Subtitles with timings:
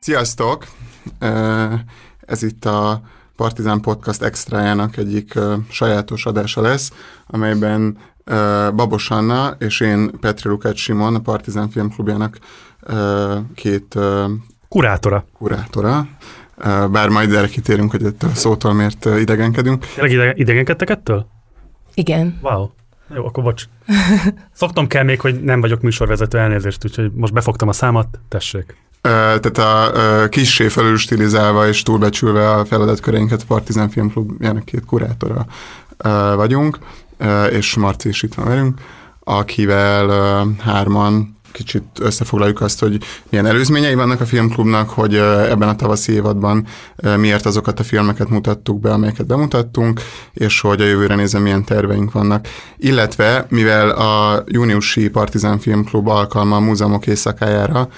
[0.00, 0.66] Sziasztok!
[2.20, 3.00] Ez itt a
[3.36, 5.38] Partizán Podcast extrajának egyik
[5.70, 6.92] sajátos adása lesz,
[7.26, 7.98] amelyben
[8.74, 12.38] Babos Anna és én Petri Lukács Simon, a Partizán Filmklubjának
[13.54, 13.98] két
[14.76, 15.24] kurátora.
[15.38, 16.06] kurátora,
[16.90, 19.86] bár majd erre kitérünk, hogy ettől a szótól miért idegenkedünk.
[19.94, 21.26] Tényleg ide, idegenkedtek ettől?
[21.94, 22.38] Igen.
[22.42, 22.68] Wow.
[23.14, 23.64] Jó, akkor bocs.
[24.52, 28.76] Szoktam kell még, hogy nem vagyok műsorvezető elnézést, úgyhogy most befogtam a számat, tessék.
[29.00, 35.46] Tehát a kissé felül stilizálva és túlbecsülve a feladatköreinket a Partizán Filmklubjának két kurátora
[36.36, 36.78] vagyunk,
[37.50, 38.80] és Marci is itt van velünk,
[39.24, 40.08] akivel
[40.58, 46.66] hárman kicsit összefoglaljuk azt, hogy milyen előzményei vannak a filmklubnak, hogy ebben a tavaszi évadban
[47.16, 50.00] miért azokat a filmeket mutattuk be, amelyeket bemutattunk,
[50.32, 52.48] és hogy a jövőre nézve milyen terveink vannak.
[52.76, 57.88] Illetve, mivel a júniusi Partizán Filmklub alkalma a múzeumok éjszakájára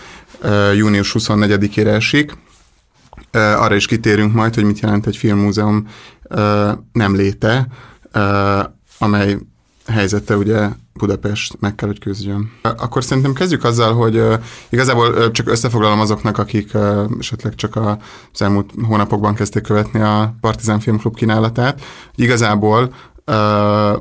[0.75, 2.37] június 24-ére esik,
[3.33, 5.89] arra is kitérünk majd, hogy mit jelent egy filmmúzeum
[6.93, 7.67] nem léte,
[8.99, 9.39] amely
[9.87, 10.69] helyzete ugye
[10.99, 12.51] Budapest meg kell, hogy küzdjön.
[12.63, 14.23] Akkor szerintem kezdjük azzal, hogy
[14.69, 16.71] igazából csak összefoglalom azoknak, akik
[17.19, 17.77] esetleg csak
[18.33, 21.81] az elmúlt hónapokban kezdték követni a Partizán Filmklub kínálatát.
[22.15, 22.95] Igazából
[23.31, 23.35] Uh,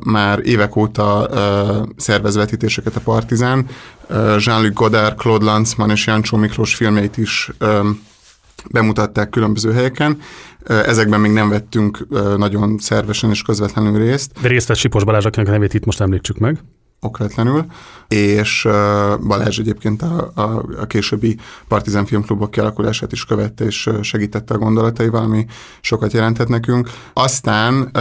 [0.03, 3.65] már évek óta uh, szervez vetítéseket a Partizán.
[4.09, 8.01] Uh, Jean-Luc Godard, Claude Lanzmann és Jancsó Miklós filmjeit is um,
[8.71, 10.19] bemutatták különböző helyeken.
[10.67, 14.31] Ezekben még nem vettünk nagyon szervesen és közvetlenül részt.
[14.41, 16.59] De részt vett Sipos Balázs, akinek a nevét itt most említsük meg
[16.99, 17.65] okvetlenül,
[18.07, 18.67] és
[19.27, 25.23] Balázs egyébként a, a, a későbbi Partizán Filmklubok kialakulását is követte, és segítette a gondolataival,
[25.23, 25.45] ami
[25.81, 26.89] sokat jelentett nekünk.
[27.13, 27.91] Aztán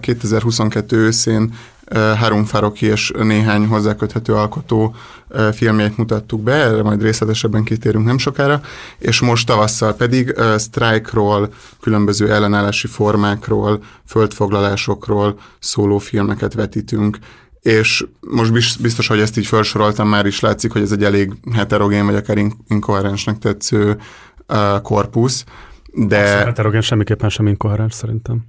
[0.00, 1.52] 2022 őszén
[1.94, 4.94] Három Faroki és néhány hozzáköthető alkotó
[5.52, 8.60] filmjét mutattuk be, erre majd részletesebben kitérünk nem sokára,
[8.98, 17.18] és most tavasszal pedig sztrájkról, különböző ellenállási formákról, földfoglalásokról szóló filmeket vetítünk
[17.66, 22.04] és most biztos, hogy ezt így felsoroltam, már is látszik, hogy ez egy elég heterogén,
[22.06, 22.38] vagy akár
[22.68, 23.96] inkoherensnek tetsző
[24.48, 25.44] uh, korpusz,
[25.92, 26.18] de...
[26.18, 28.44] A heterogén semmiképpen sem inkoherens szerintem.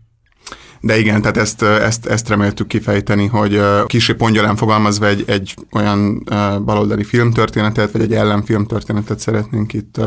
[0.80, 6.24] De igen, tehát ezt, ezt, ezt reméltük kifejteni, hogy kicsi pongyolán fogalmazva egy, egy olyan
[6.66, 10.00] baloldali filmtörténetet, vagy egy ellenfilmtörténetet szeretnénk itt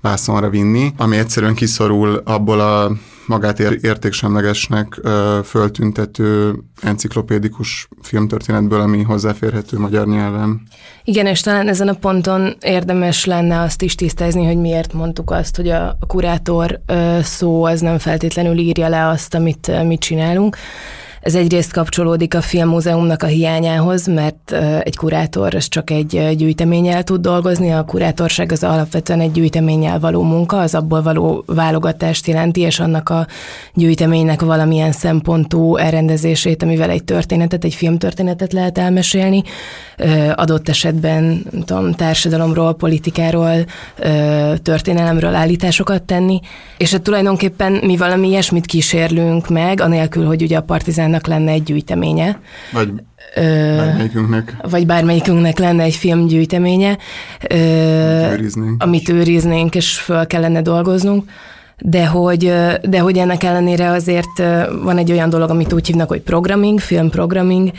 [0.00, 2.92] vászonra vinni, ami egyszerűen kiszorul abból a
[3.26, 5.00] magát értéksemlegesnek
[5.44, 10.62] föltüntető enciklopédikus filmtörténetből, ami hozzáférhető magyar nyelven.
[11.04, 15.56] Igen, és talán ezen a ponton érdemes lenne azt is tisztázni, hogy miért mondtuk azt,
[15.56, 16.80] hogy a kurátor
[17.22, 20.56] szó az nem feltétlenül írja le azt, amit mit csinálunk.
[21.26, 27.20] Ez egyrészt kapcsolódik a filmmúzeumnak a hiányához, mert egy kurátor az csak egy gyűjteménnyel tud
[27.20, 32.80] dolgozni, a kurátorság az alapvetően egy gyűjteménnyel való munka, az abból való válogatást jelenti, és
[32.80, 33.26] annak a
[33.74, 39.42] gyűjteménynek valamilyen szempontú elrendezését, amivel egy történetet, egy filmtörténetet lehet elmesélni,
[40.34, 43.64] adott esetben tudom, társadalomról, politikáról,
[44.62, 46.40] történelemről állításosokat tenni,
[46.76, 50.62] és hát tulajdonképpen mi valami ilyesmit kísérlünk meg, anélkül, hogy ugye a
[51.16, 52.40] partizánnak lenne egy gyűjteménye.
[52.72, 52.92] Vagy
[53.76, 54.56] bármelyikünknek.
[54.70, 56.98] Vagy bármelyikünknek lenne egy filmgyűjteménye,
[57.40, 61.30] amit őriznénk, amit őriznénk és föl kellene dolgoznunk
[61.78, 64.42] de hogy, de hogy ennek ellenére azért
[64.82, 67.70] van egy olyan dolog, amit úgy hívnak, hogy programming, filmprogramming,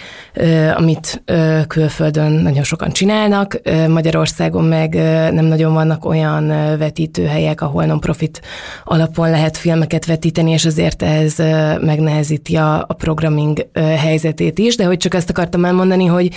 [0.75, 1.23] amit
[1.67, 4.93] külföldön nagyon sokan csinálnak, Magyarországon meg
[5.33, 6.47] nem nagyon vannak olyan
[6.77, 8.41] vetítőhelyek, ahol non-profit
[8.83, 11.35] alapon lehet filmeket vetíteni, és azért ez
[11.81, 16.33] megnehezíti a, a programming helyzetét is, de hogy csak ezt akartam elmondani, hogy,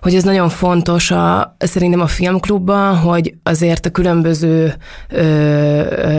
[0.00, 4.74] hogy ez nagyon fontos a, szerintem a filmklubban, hogy azért a különböző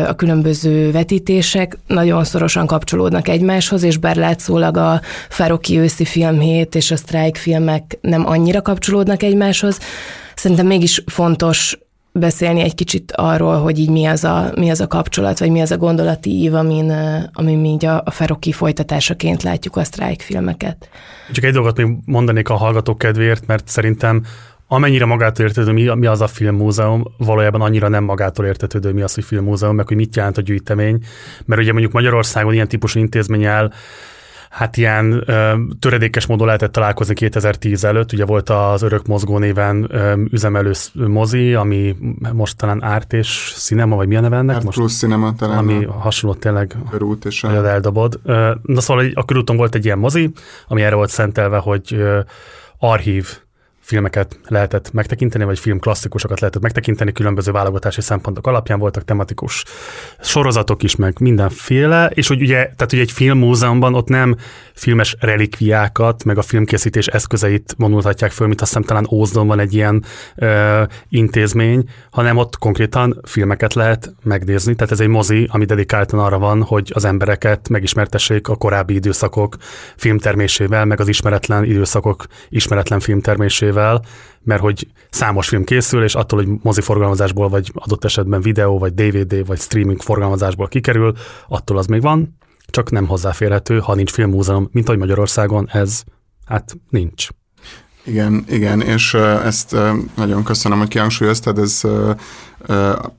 [0.07, 6.91] a különböző vetítések nagyon szorosan kapcsolódnak egymáshoz, és bár látszólag a Faroki őszi filmhét és
[6.91, 9.79] a Strike filmek nem annyira kapcsolódnak egymáshoz,
[10.35, 11.77] szerintem mégis fontos
[12.11, 15.61] beszélni egy kicsit arról, hogy így mi az a, mi az a kapcsolat, vagy mi
[15.61, 16.91] az a gondolati ív, amin,
[17.33, 20.89] amin mi így a, a Feroki folytatásaként látjuk a Strike filmeket.
[21.31, 24.23] Csak egy dolgot még mondanék a hallgatók kedvéért, mert szerintem
[24.71, 29.13] amennyire magától értetődő, mi, mi az a filmmúzeum, valójában annyira nem magától értetődő, mi az,
[29.13, 31.03] hogy filmmúzeum, meg hogy mit jelent a gyűjtemény.
[31.45, 33.73] Mert ugye mondjuk Magyarországon ilyen típusú intézménnyel
[34.49, 39.87] Hát ilyen ö, töredékes módon lehetett találkozni 2010 előtt, ugye volt az Örök Mozgó néven
[39.89, 41.95] ö, üzemelő mozi, ami
[42.33, 44.55] most talán Árt és Cinema, vagy mi a neve ennek?
[44.55, 45.57] Árt most, plusz Cinema talán.
[45.57, 47.67] Ami hasonló tényleg, körút és a...
[47.67, 48.19] eldobod.
[48.61, 50.31] Na szóval a körúton volt egy ilyen mozi,
[50.67, 52.03] ami erre volt szentelve, hogy
[52.77, 53.39] archív
[53.89, 58.79] filmeket lehetett megtekinteni, vagy filmklasszikusokat lehetett megtekinteni, különböző válogatási szempontok alapján.
[58.79, 59.63] Voltak tematikus
[60.19, 64.35] sorozatok is, meg mindenféle, és hogy ugye, tehát ugye egy filmmúzeumban ott nem
[64.73, 69.73] filmes relikviákat, meg a filmkészítés eszközeit vonulhatják föl, mint azt hiszem talán Ózdon van egy
[69.73, 70.03] ilyen
[70.35, 76.37] ö, intézmény, hanem ott konkrétan filmeket lehet megnézni, tehát ez egy mozi, ami dedikáltan arra
[76.37, 79.57] van, hogy az embereket megismertessék a korábbi időszakok
[79.95, 84.01] filmtermésével, meg az ismeretlen időszakok ismeretlen filmtermésével, eszközökkel,
[84.43, 88.93] mert hogy számos film készül, és attól, hogy mozi forgalmazásból, vagy adott esetben videó, vagy
[88.93, 91.13] DVD, vagy streaming forgalmazásból kikerül,
[91.47, 96.03] attól az még van, csak nem hozzáférhető, ha nincs filmmúzeum, mint ahogy Magyarországon ez,
[96.45, 97.27] hát nincs.
[98.03, 99.13] Igen, igen, és
[99.43, 99.75] ezt
[100.15, 101.81] nagyon köszönöm, hogy kihangsúlyoztad, ez,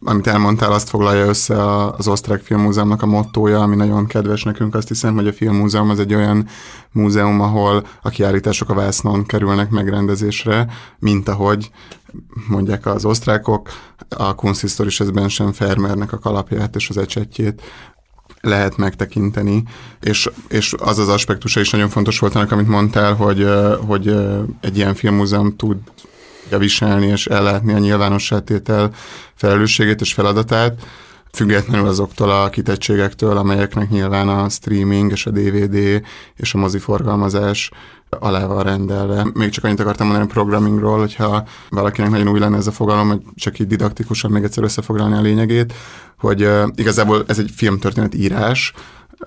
[0.04, 4.88] amit elmondtál, azt foglalja össze az Osztrák Filmmúzeumnak a mottója, ami nagyon kedves nekünk, azt
[4.88, 6.46] hiszem, hogy a Filmmúzeum az egy olyan
[6.92, 10.66] múzeum, ahol a kiállítások a vásznon kerülnek megrendezésre,
[10.98, 11.70] mint ahogy
[12.48, 13.68] mondják az osztrákok,
[14.08, 17.62] a Kunsthistorisches sem Fermernek a kalapját és az ecsetjét
[18.40, 19.62] lehet megtekinteni,
[20.00, 23.48] és, és az az aspektusa is nagyon fontos volt annak, amit mondtál, hogy,
[23.86, 24.16] hogy
[24.60, 25.76] egy ilyen filmmúzeum tud
[26.58, 28.90] viselni és ellátni a nyilvánossátétel
[29.34, 30.82] felelősségét és feladatát,
[31.32, 36.02] függetlenül azoktól a kitettségektől, amelyeknek nyilván a streaming és a DVD
[36.36, 37.70] és a moziforgalmazás
[38.18, 39.26] alá van rendelve.
[39.34, 43.08] Még csak annyit akartam mondani a programmingról, hogyha valakinek nagyon új lenne ez a fogalom,
[43.08, 45.72] hogy csak így didaktikusan még egyszer összefoglalni a lényegét,
[46.18, 48.72] hogy uh, igazából ez egy filmtörténet írás,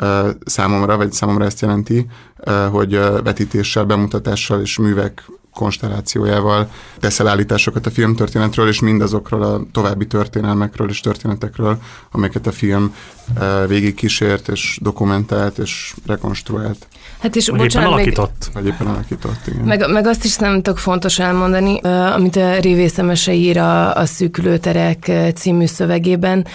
[0.01, 2.07] uh, számomra, vagy számomra ezt jelenti,
[2.47, 6.69] uh, hogy uh, vetítéssel, bemutatással és művek konstellációjával
[6.99, 11.77] teszel állításokat a filmtörténetről, és mindazokról a további történelmekről és történetekről,
[12.11, 12.95] amelyeket a film
[13.67, 16.87] végigkísért, és dokumentált, és rekonstruált.
[17.19, 18.49] Hát és vagy bocsánat, éppen alakított.
[18.53, 19.65] Vagy éppen alakított, igen.
[19.65, 21.79] Meg, meg azt is nem tök fontos elmondani,
[22.13, 26.45] amit a Révészemese ír a, a Szűkülőterek című szövegében.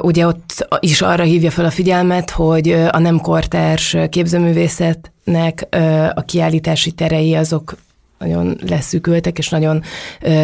[0.00, 5.66] Ugye ott is arra hívja fel a figyelmet, hogy a nem kortárs képzőművészetnek
[6.14, 7.74] a kiállítási terei azok
[8.22, 9.82] nagyon leszűkültek, és nagyon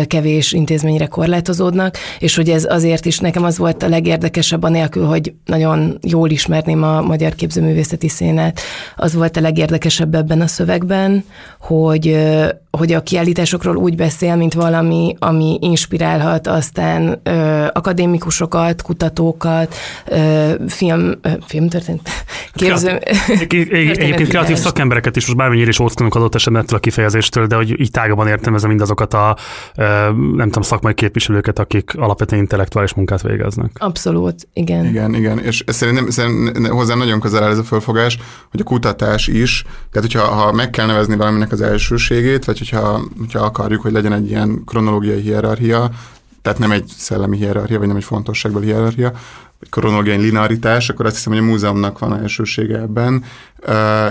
[0.06, 5.32] kevés intézményre korlátozódnak, és hogy ez azért is nekem az volt a legérdekesebb, anélkül, hogy
[5.44, 8.60] nagyon jól ismerném a magyar képzőművészeti szénet,
[8.96, 11.24] az volt a legérdekesebb ebben a szövegben,
[11.60, 12.18] hogy
[12.78, 19.74] hogy a kiállításokról úgy beszél, mint valami, ami inspirálhat aztán ö, akadémikusokat, kutatókat,
[20.06, 22.00] ö, film, ö, filmtörtént,
[22.52, 22.88] képző...
[23.48, 27.80] Egyébként kreatív szakembereket is most bármennyire is óckodunk adott esetben ettől a kifejezéstől, de hogy
[27.80, 29.36] így tágabban értelmezem mindazokat a
[29.76, 29.82] ö,
[30.12, 33.70] nem tudom, szakmai képviselőket, akik alapvetően intellektuális munkát végeznek.
[33.74, 34.86] Abszolút, igen.
[34.86, 38.18] Igen, igen, és szerintem, szerintem hozzám nagyon közel áll ez a fölfogás,
[38.50, 43.00] hogy a kutatás is, tehát hogyha ha meg kell nevezni valaminek az elsőségét, vagy hogyha,
[43.18, 45.90] hogyha akarjuk, hogy legyen egy ilyen kronológiai hierarchia,
[46.42, 49.12] tehát nem egy szellemi hierarchia, vagy nem egy fontosságból hierarchia,
[49.58, 53.24] vagy kronológiai linearitás, akkor azt hiszem, hogy a múzeumnak van elsősége ebben,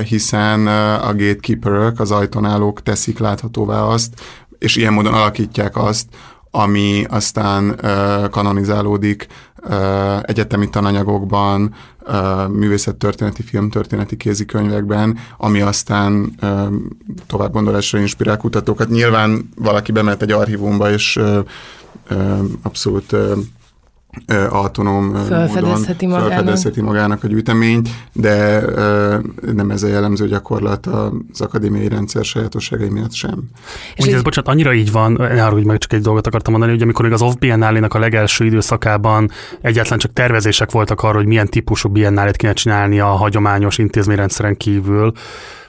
[0.04, 0.68] hiszen
[0.98, 4.21] a gatekeeperök, az ajtónálók teszik láthatóvá azt,
[4.60, 6.06] és ilyen módon alakítják azt,
[6.57, 7.80] ami aztán
[8.31, 9.27] kanonizálódik
[10.21, 11.74] egyetemi tananyagokban,
[12.50, 16.36] művészettörténeti, filmtörténeti kézikönyvekben, ami aztán
[17.27, 18.89] tovább gondolásra inspirál kutatókat.
[18.89, 21.20] Nyilván valaki bemehet egy archívumba, és
[22.62, 23.15] abszolút
[24.50, 26.27] autonóm felfedezheti módon magának.
[26.27, 28.62] felfedezheti magának a gyűjteményt, de
[29.53, 33.43] nem ez a jellemző gyakorlat az akadémiai rendszer sajátosságai miatt sem.
[33.95, 36.51] És Ugye ez, bocsánat, annyira így van, ne arra, hogy meg csak egy dolgot akartam
[36.51, 39.31] mondani, hogy amikor még az off biennálének a legelső időszakában
[39.62, 45.13] egyáltalán csak tervezések voltak arra, hogy milyen típusú biennálét kéne csinálni a hagyományos intézményrendszeren kívül,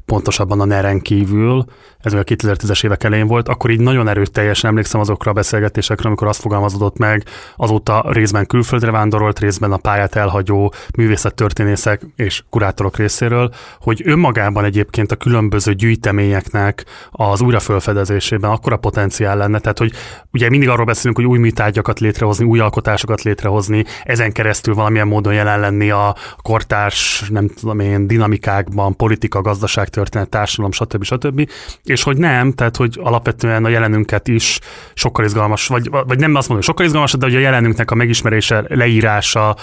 [0.09, 1.65] pontosabban a NEREN kívül,
[2.01, 6.09] ez még a 2010-es évek elején volt, akkor így nagyon erőteljesen emlékszem azokra a beszélgetésekre,
[6.09, 7.25] amikor azt fogalmazódott meg,
[7.57, 13.51] azóta részben külföldre vándorolt, részben a pályát elhagyó művészettörténészek és kurátorok részéről,
[13.81, 19.93] hogy önmagában egyébként a különböző gyűjteményeknek az újrafölfedezésében akkora potenciál lenne, tehát hogy
[20.33, 25.35] ugye mindig arról beszélünk, hogy új műtárgyakat létrehozni, új alkotásokat létrehozni, ezen keresztül valamilyen módon
[25.35, 31.05] jelen lenni a kortárs, nem tudom én, dinamikákban, politika, gazdaság történet, társadalom, stb.
[31.05, 31.51] stb.
[31.85, 34.59] És hogy nem, tehát hogy alapvetően a jelenünket is
[34.95, 37.95] sokkal izgalmas, vagy, vagy nem azt mondom, hogy sokkal izgalmas, de hogy a jelenünknek a
[37.95, 39.57] megismerése, leírása,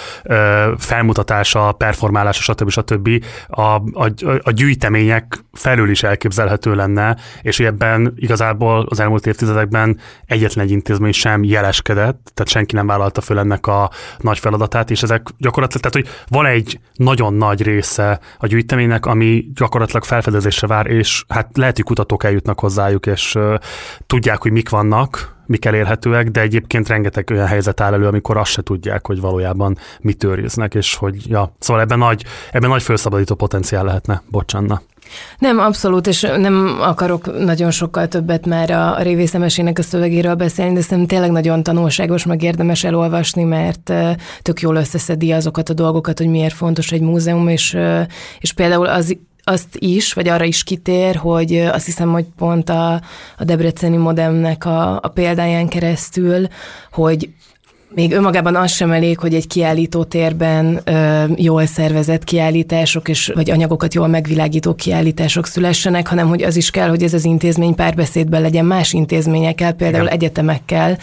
[0.77, 2.70] felmutatása, performálása, stb.
[2.70, 3.24] stb.
[3.48, 4.12] A, a,
[4.44, 11.12] a gyűjtemények felül is elképzelhető lenne, és ebben igazából az elmúlt évtizedekben egyetlen egy intézmény
[11.12, 16.08] sem jeleskedett, tehát senki nem vállalta föl ennek a nagy feladatát, és ezek gyakorlatilag, tehát
[16.08, 21.75] hogy van egy nagyon nagy része a gyűjteménynek, ami gyakorlatilag felfedezésre vár, és hát lehet,
[21.75, 23.38] hogy kutatók eljutnak hozzájuk, és
[24.08, 28.51] tudják, hogy mik vannak, mik elérhetőek, de egyébként rengeteg olyan helyzet áll elő, amikor azt
[28.51, 33.36] se tudják, hogy valójában mit őriznek, és hogy ja, szóval ebben nagy, ebben nagy felszabadító
[33.36, 34.82] potenciál lehetne, bocsanna.
[35.38, 40.82] Nem, abszolút, és nem akarok nagyon sokkal többet már a révészemesének a szövegéről beszélni, de
[40.82, 43.94] szerintem tényleg nagyon tanulságos, meg érdemes elolvasni, mert
[44.41, 47.77] tök jól összeszedi azokat a dolgokat, hogy miért fontos egy múzeum, és,
[48.39, 49.17] és például az
[49.48, 52.94] azt is, vagy arra is kitér, hogy azt hiszem, hogy pont a,
[53.38, 56.48] a Debreceni Modemnek a, a példáján keresztül,
[56.92, 57.30] hogy
[57.96, 63.52] még önmagában az sem elég, hogy egy kiállító térben ö, jól szervezett kiállítások és vagy
[63.52, 68.42] anyagokat jól megvilágító kiállítások szülessenek, hanem hogy az is kell, hogy ez az intézmény párbeszédben
[68.42, 70.16] legyen más intézményekkel, például Igen.
[70.16, 70.98] egyetemekkel,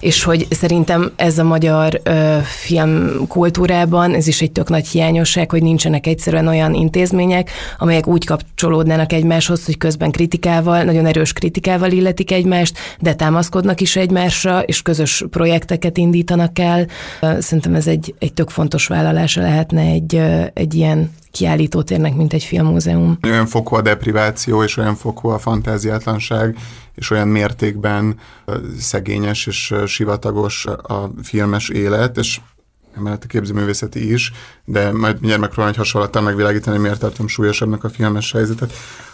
[0.00, 5.62] és hogy szerintem ez a magyar ö, filmkultúrában, ez is egy tök nagy hiányosság, hogy
[5.62, 12.32] nincsenek egyszerűen olyan intézmények, amelyek úgy kapcsolódnának egymáshoz, hogy közben kritikával, nagyon erős kritikával illetik
[12.32, 17.40] egymást, de támaszkodnak is egymásra, és közös projekteket indítanak, indítanak el.
[17.40, 20.14] Szerintem ez egy, egy tök fontos vállalása lehetne egy,
[20.52, 23.18] egy ilyen kiállítótérnek, mint egy filmmúzeum.
[23.22, 26.56] Olyan fokú a depriváció, és olyan fokú a fantáziátlanság,
[26.94, 28.18] és olyan mértékben
[28.78, 32.40] szegényes és sivatagos a filmes élet, és
[32.96, 34.32] emellett a képzőművészeti is,
[34.64, 38.72] de majd mindjárt megpróbálom egy hasonlattal megvilágítani, miért tartom súlyosabbnak a filmes helyzetet,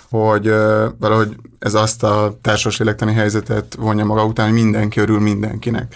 [0.09, 5.21] hogy uh, valahogy ez azt a társas lélektani helyzetet vonja maga után, hogy mindenki örül
[5.21, 5.95] mindenkinek.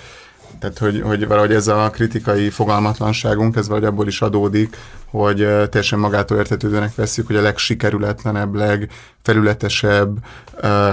[0.66, 4.76] Tehát, hogy, hogy valahogy ez a kritikai fogalmatlanságunk, ez valahogy abból is adódik,
[5.10, 10.18] hogy teljesen magától értetődőnek veszük, hogy a legsikerületlenebb, legfelületesebb,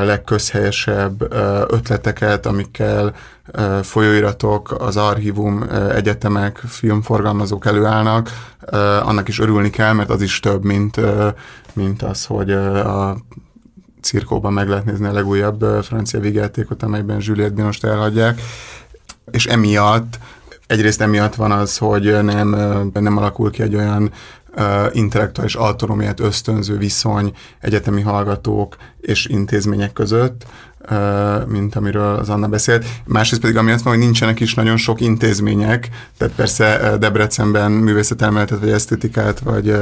[0.03, 1.21] legközhelyesebb
[1.67, 3.13] ötleteket, amikkel
[3.81, 5.63] folyóiratok, az archívum,
[5.95, 8.29] egyetemek, filmforgalmazók előállnak,
[9.03, 10.99] annak is örülni kell, mert az is több, mint,
[11.73, 13.17] mint az, hogy a
[14.01, 18.41] cirkóban meg lehet nézni a legújabb francia vígjátékot, amelyben Juliette Binost elhagyják
[19.31, 20.19] és emiatt,
[20.67, 22.49] egyrészt emiatt van az, hogy nem,
[22.93, 24.11] nem alakul ki egy olyan
[24.91, 30.45] intellektuális autonómiát ösztönző viszony egyetemi hallgatók és intézmények között,
[31.47, 32.85] mint amiről az Anna beszélt.
[33.05, 38.71] Másrészt pedig amiatt van, hogy nincsenek is nagyon sok intézmények, tehát persze Debrecenben művészetelméletet, vagy
[38.71, 39.75] esztétikát, vagy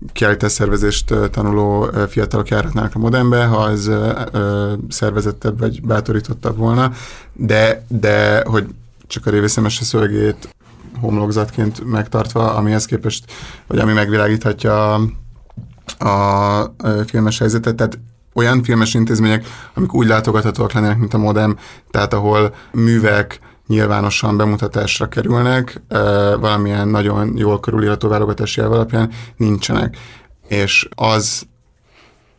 [0.00, 3.90] uh, kiállításszervezést tanuló fiatalok járhatnának a modernbe, ha ez
[4.88, 6.92] szervezettebb vagy bátorítottabb volna,
[7.32, 8.66] de, de hogy
[9.06, 10.54] csak a révészemese szövegét
[11.00, 13.32] homlokzatként megtartva, amihez képest,
[13.66, 16.74] vagy ami megvilágíthatja a, a
[17.06, 17.98] filmes helyzetet, tehát
[18.34, 21.58] olyan filmes intézmények, amik úgy látogathatóak lennének, mint a modem,
[21.90, 25.82] tehát ahol művek, nyilvánosan bemutatásra kerülnek,
[26.40, 29.96] valamilyen nagyon jól körülírható válogatási elv alapján nincsenek.
[30.48, 31.46] És az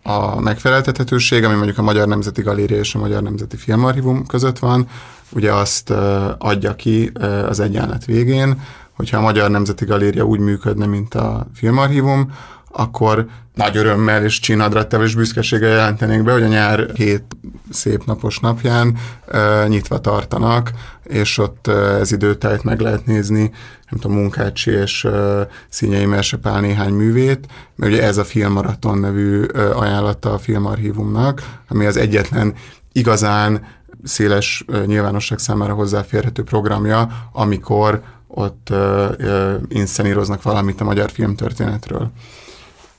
[0.04, 4.88] a megfeleltethetőség, ami mondjuk a Magyar Nemzeti Galéria és a Magyar Nemzeti Filmarchívum között van,
[5.32, 5.90] ugye azt
[6.38, 7.12] adja ki
[7.48, 8.62] az egyenlet végén,
[8.96, 12.32] hogyha a Magyar Nemzeti Galéria úgy működne, mint a Filmarchívum,
[12.74, 17.24] akkor nagy örömmel és csinadrattal és büszkeséggel jelentenék be, hogy a nyár két
[17.70, 20.72] szép napos napján uh, nyitva tartanak,
[21.04, 23.52] és ott ez időtájt meg lehet nézni,
[23.90, 29.44] nem tudom, Munkácsi és uh, Színyei Mersepál néhány művét, mert ugye ez a Filmmaraton nevű
[29.74, 32.54] ajánlata a Filmarchívumnak, ami az egyetlen
[32.92, 33.66] igazán
[34.04, 38.78] széles nyilvánosság számára hozzáférhető programja, amikor ott uh,
[39.20, 42.12] uh, inszeníroznak valamit a magyar filmtörténetről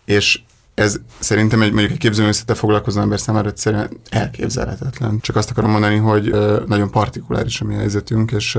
[0.04, 0.40] és
[0.74, 5.18] ez szerintem egy, mondjuk egy képzőművészettel foglalkozó ember számára egyszerűen elképzelhetetlen.
[5.20, 6.34] Csak azt akarom mondani, hogy
[6.66, 8.58] nagyon partikuláris a mi helyzetünk, és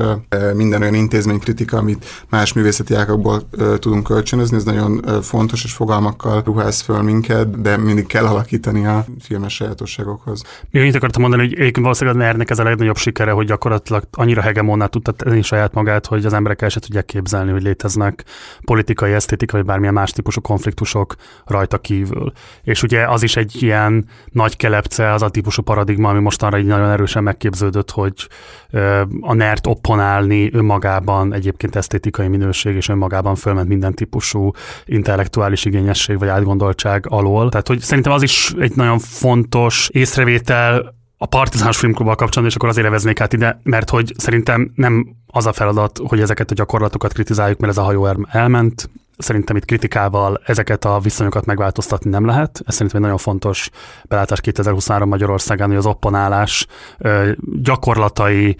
[0.54, 6.82] minden olyan intézménykritika, amit más művészeti ágakból tudunk kölcsönözni, ez nagyon fontos, és fogalmakkal ruház
[6.82, 10.42] föl minket, de mindig kell alakítani a filmes sajátosságokhoz.
[10.72, 14.04] Még annyit akartam mondani, hogy egyébként valószínűleg a ner ez a legnagyobb sikere, hogy gyakorlatilag
[14.12, 18.24] annyira hegemonnál tudta tenni saját magát, hogy az emberek el se tudják képzelni, hogy léteznek
[18.62, 22.32] politikai, esztétikai, vagy bármilyen más típusú konfliktusok rajta kívül kívül.
[22.64, 26.66] És ugye az is egy ilyen nagy kelepce, az a típusú paradigma, ami mostanra így
[26.66, 28.14] nagyon erősen megképződött, hogy
[29.22, 34.52] a nert opponálni önmagában egyébként esztétikai minőség, és önmagában fölment minden típusú
[34.86, 37.50] intellektuális igényesség vagy átgondoltság alól.
[37.50, 42.70] Tehát, hogy szerintem az is egy nagyon fontos észrevétel, a Partizáns Filmklubbal kapcsolatban, és akkor
[42.70, 47.14] azért eveznék át ide, mert hogy szerintem nem az a feladat, hogy ezeket a gyakorlatokat
[47.14, 52.62] kritizáljuk, mert ez a hajó elment, Szerintem itt kritikával ezeket a viszonyokat megváltoztatni nem lehet.
[52.66, 53.70] Ez szerintem egy nagyon fontos
[54.04, 56.68] belátás 2023 Magyarországán, hogy az opponálás
[57.62, 58.56] gyakorlatai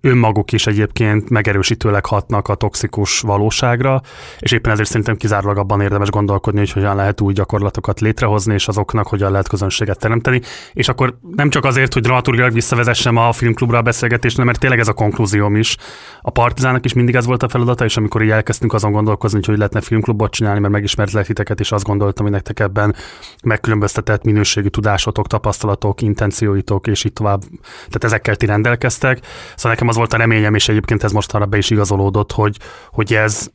[0.00, 4.00] önmaguk is egyébként megerősítőleg hatnak a toxikus valóságra,
[4.38, 8.68] és éppen ezért szerintem kizárólag abban érdemes gondolkodni, hogy hogyan lehet új gyakorlatokat létrehozni, és
[8.68, 10.40] azoknak hogyan lehet közönséget teremteni.
[10.72, 14.88] És akkor nem csak azért, hogy dramaturgilag visszavezessem a filmklubra a beszélgetést, mert tényleg ez
[14.88, 15.76] a konklúzióm is.
[16.20, 19.46] A Partizának is mindig ez volt a feladata, és amikor így elkezdtünk azon gondolkozni, hogy,
[19.46, 22.94] hogy lehetne lehetne filmklubot csinálni, mert megismertlek titeket, és azt gondoltam, hogy nektek ebben
[23.42, 27.40] megkülönböztetett minőségű tudásotok, tapasztalatok, intencióitok, és így tovább.
[27.76, 29.26] Tehát ezekkel ti rendelkeztek.
[29.56, 32.56] Szóval nekem az volt a reményem, és egyébként ez mostanra be is igazolódott, hogy,
[32.90, 33.50] hogy ez,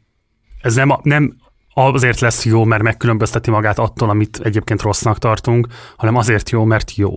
[0.61, 1.35] ez nem, nem
[1.73, 6.95] azért lesz jó, mert megkülönbözteti magát attól, amit egyébként rossznak tartunk, hanem azért jó, mert
[6.95, 7.13] jó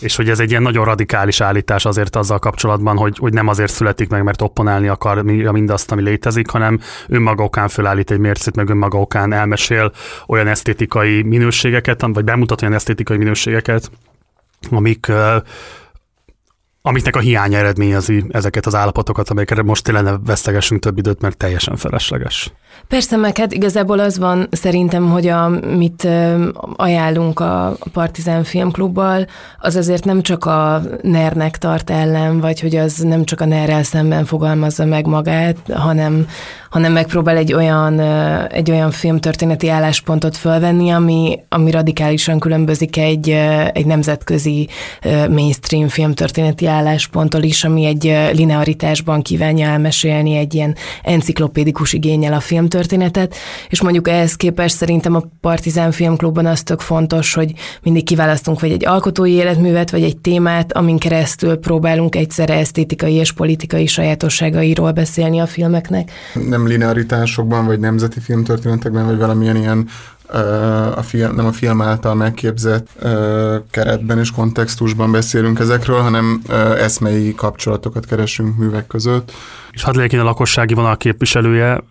[0.00, 3.72] és hogy ez egy ilyen nagyon radikális állítás azért azzal kapcsolatban, hogy, hogy nem azért
[3.72, 8.68] születik meg, mert opponálni akar mindazt, ami létezik, hanem önmaga okán fölállít egy mércét, meg
[8.68, 9.92] önmaga okán elmesél
[10.26, 13.90] olyan esztétikai minőségeket, vagy bemutat olyan esztétikai minőségeket,
[14.70, 15.12] amik
[16.82, 21.76] amiknek a hiánya eredményezi ezeket az állapotokat, amelyekre most tényleg vesztegessünk több időt, mert teljesen
[21.76, 22.52] felesleges.
[22.88, 26.08] Persze, meg hát igazából az van szerintem, hogy amit
[26.76, 29.26] ajánlunk a Partizán Filmklubbal,
[29.58, 33.84] az azért nem csak a NER-nek tart ellen, vagy hogy az nem csak a ner
[33.84, 36.26] szemben fogalmazza meg magát, hanem,
[36.70, 38.00] hanem megpróbál egy olyan,
[38.48, 43.28] egy olyan filmtörténeti álláspontot fölvenni, ami, ami radikálisan különbözik egy,
[43.72, 44.68] egy nemzetközi
[45.30, 53.34] mainstream filmtörténeti állásponttól is, ami egy linearitásban kívánja elmesélni egy ilyen enciklopédikus igényel a filmtörténetet,
[53.68, 57.52] és mondjuk ehhez képest szerintem a Partizán Filmklubban az tök fontos, hogy
[57.82, 63.32] mindig kiválasztunk vagy egy alkotói életművet, vagy egy témát, amin keresztül próbálunk egyszerre esztétikai és
[63.32, 66.10] politikai sajátosságairól beszélni a filmeknek.
[66.34, 69.88] Nem linearitásokban, vagy nemzeti filmtörténetekben, vagy valamilyen ilyen
[70.96, 72.88] a film, nem a film által megképzett
[73.70, 76.42] keretben és kontextusban beszélünk ezekről, hanem
[76.78, 79.32] eszmei kapcsolatokat keresünk művek között
[79.72, 81.84] és hadd legyek én a lakossági vonal képviselője,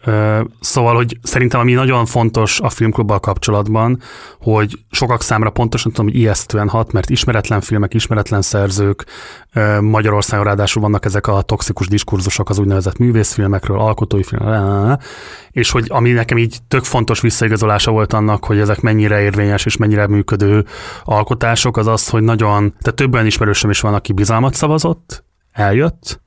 [0.60, 4.00] szóval, hogy szerintem ami nagyon fontos a filmklubbal kapcsolatban,
[4.40, 9.06] hogy sokak számára pontosan tudom, hogy ijesztően hat, mert ismeretlen filmek, ismeretlen szerzők,
[9.80, 15.00] Magyarországon ráadásul vannak ezek a toxikus diskurzusok az úgynevezett művészfilmekről, alkotói filmekről,
[15.52, 19.78] és hogy ami nekem így tök fontos visszaigazolása volt annak, hogy ezek mennyire érvényes és
[19.78, 20.66] mennyire működő
[21.04, 26.22] alkotások, az az, hogy nagyon, tehát több olyan ismerősöm is van, aki bizalmat szavazott, eljött,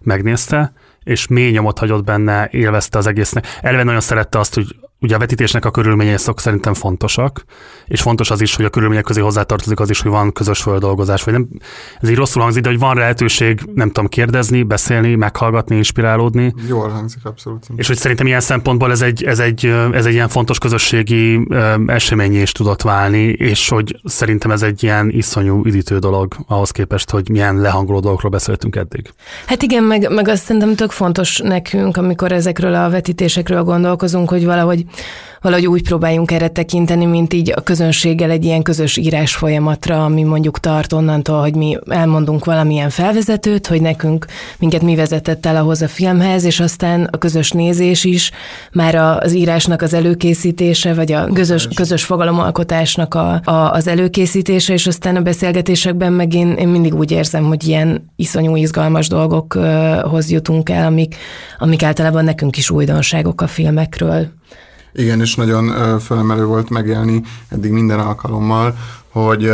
[0.00, 0.72] megnézte,
[1.08, 3.46] és mély nyomot hagyott benne, élvezte az egésznek.
[3.60, 7.44] Eleve nagyon szerette azt, hogy ugye a vetítésnek a körülményei szok szerintem fontosak,
[7.86, 11.22] és fontos az is, hogy a körülmények közé hozzátartozik az is, hogy van közös földolgozás,
[11.22, 11.48] vagy nem,
[12.00, 16.54] ez így rosszul hangzik, de hogy van lehetőség, nem tudom, kérdezni, beszélni, meghallgatni, inspirálódni.
[16.68, 17.66] Jól hangzik, abszolút.
[17.76, 21.48] És hogy szerintem ilyen szempontból ez egy, ez egy, ez egy ilyen fontos közösségi
[21.86, 27.10] eseményé is tudott válni, és hogy szerintem ez egy ilyen iszonyú üdítő dolog ahhoz képest,
[27.10, 29.12] hogy milyen lehangoló dolgokról beszéltünk eddig.
[29.46, 34.44] Hát igen, meg, meg azt szerintem tök fontos nekünk, amikor ezekről a vetítésekről gondolkozunk, hogy
[34.44, 34.84] valahogy
[35.40, 40.22] valahogy úgy próbáljunk erre tekinteni, mint így a közönséggel egy ilyen közös írás folyamatra, ami
[40.22, 44.26] mondjuk tart onnantól, hogy mi elmondunk valamilyen felvezetőt, hogy nekünk
[44.58, 48.30] minket mi vezetett el ahhoz a filmhez, és aztán a közös nézés is,
[48.72, 54.86] már az írásnak az előkészítése, vagy a közös, közös fogalomalkotásnak a, a, az előkészítése, és
[54.86, 60.70] aztán a beszélgetésekben meg én, én mindig úgy érzem, hogy ilyen iszonyú izgalmas dolgokhoz jutunk
[60.70, 61.16] el, amik,
[61.58, 64.36] amik általában nekünk is újdonságok a filmekről.
[64.92, 68.76] Igen, és nagyon fölemelő volt megélni eddig minden alkalommal,
[69.12, 69.50] hogy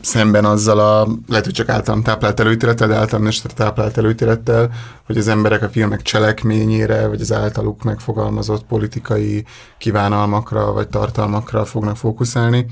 [0.00, 4.70] szemben azzal a, lehet, hogy csak általam táplált előítélettel, de általam táplált előítélettel,
[5.06, 9.44] hogy az emberek a filmek cselekményére, vagy az általuk megfogalmazott politikai
[9.78, 12.66] kívánalmakra, vagy tartalmakra fognak fókuszálni.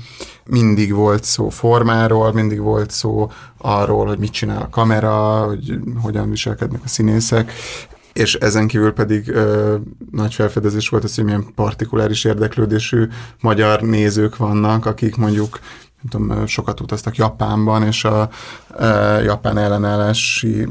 [0.45, 6.29] Mindig volt szó formáról, mindig volt szó arról, hogy mit csinál a kamera, hogy hogyan
[6.29, 7.51] viselkednek a színészek,
[8.15, 9.75] és ezen kívül pedig ö,
[10.11, 13.07] nagy felfedezés volt az, hogy milyen partikuláris érdeklődésű
[13.41, 15.59] magyar nézők vannak, akik mondjuk
[16.09, 18.29] tudom, sokat utaztak Japánban, és a
[18.79, 18.85] e,
[19.23, 20.67] japán ellenállási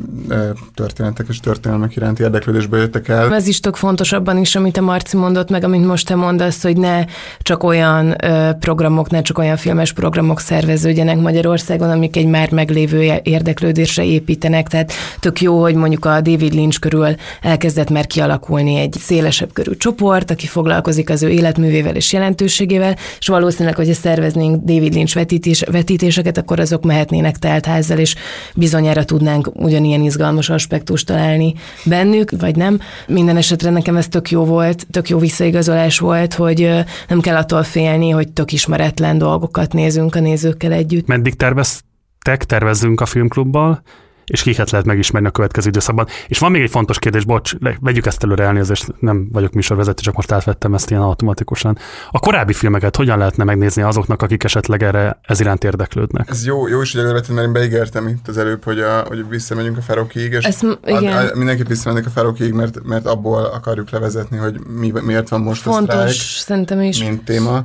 [0.75, 3.35] történetek és történelmek iránti érdeklődésbe jöttek el.
[3.35, 6.63] Ez is tök fontos abban is, amit a Marci mondott, meg amit most te mondasz,
[6.63, 7.05] hogy ne
[7.39, 8.17] csak olyan
[8.61, 14.69] programok, ne csak olyan filmes programok szerveződjenek Magyarországon, amik egy már meglévő érdeklődésre építenek.
[14.69, 19.77] Tehát tök jó, hogy mondjuk a David Lynch körül elkezdett már kialakulni egy szélesebb körű
[19.77, 25.65] csoport, aki foglalkozik az ő életművével és jelentőségével, és valószínűleg, hogyha szerveznénk David Lynch vetítés,
[25.71, 28.15] vetítéseket, akkor azok mehetnének teltházzal, és
[28.55, 32.81] bizonyára tudnánk ugyanilyen izgalmas aspektust találni bennük, vagy nem.
[33.07, 36.71] Minden esetre nekem ez tök jó volt, tök jó visszaigazolás volt, hogy
[37.09, 41.07] nem kell attól félni, hogy tök ismeretlen dolgokat nézünk a nézőkkel együtt.
[41.07, 43.83] Meddig terveztek, tervezzünk a filmklubbal,
[44.27, 46.07] és kiket lehet megismerni a következő időszakban.
[46.29, 50.15] És van még egy fontos kérdés, bocs, vegyük ezt előre elnézést, nem vagyok műsorvezető, csak
[50.15, 51.79] most átvettem ezt ilyen automatikusan.
[52.11, 56.31] A korábbi filmeket hogyan lehetne megnézni azoknak, akik esetleg erre ez iránt érdeklődnek?
[56.31, 59.29] Ez jó, jó is, hogy elővettem, mert én beígértem itt az előbb, hogy, a, hogy
[59.29, 61.13] visszamegyünk a Ferokig, és ezt, igen.
[61.13, 65.41] A, a, mindenképp visszamennek a Ferokig, mert, mert abból akarjuk levezetni, hogy mi, miért van
[65.41, 66.99] most Fontos, a sztrájk, szerintem is.
[66.99, 67.65] mint téma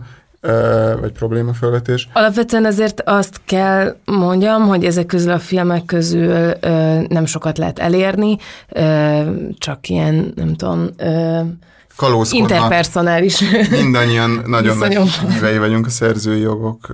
[0.99, 2.09] vagy problémafelvetés.
[2.13, 6.51] Alapvetően azért azt kell mondjam, hogy ezek közül a filmek közül
[7.07, 8.37] nem sokat lehet elérni,
[9.57, 10.89] csak ilyen, nem tudom,
[12.31, 14.97] interpersonális Mindannyian nagyon nagy
[15.33, 16.87] hívei vagyunk a szerzői jogok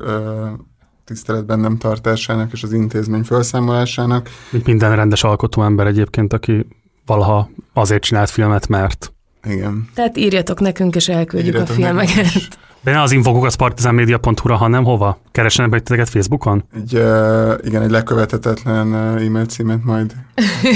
[1.06, 4.30] tiszteletben nem tartásának és az intézmény felszámolásának.
[4.50, 6.68] Mint minden rendes alkotó ember egyébként, aki
[7.06, 9.14] valaha azért csinált filmet, mert.
[9.44, 9.90] Igen.
[9.96, 12.58] Tehát írjatok nekünk, és elküldjük írjatok a filmeket.
[12.86, 15.18] De ne az infokok az partizánmedia.hu-ra, hanem hova?
[15.32, 16.64] Keressenek be titeket Facebookon?
[16.76, 20.14] Egy, uh, igen, egy lekövetetetlen uh, e-mail címet majd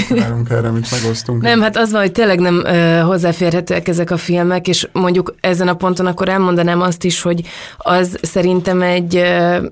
[0.08, 1.42] várunk erre, amit megosztunk.
[1.42, 5.68] Nem, hát az van, hogy tényleg nem uh, hozzáférhetőek ezek a filmek, és mondjuk ezen
[5.68, 7.42] a ponton akkor elmondanám azt is, hogy
[7.76, 9.64] az szerintem egy uh,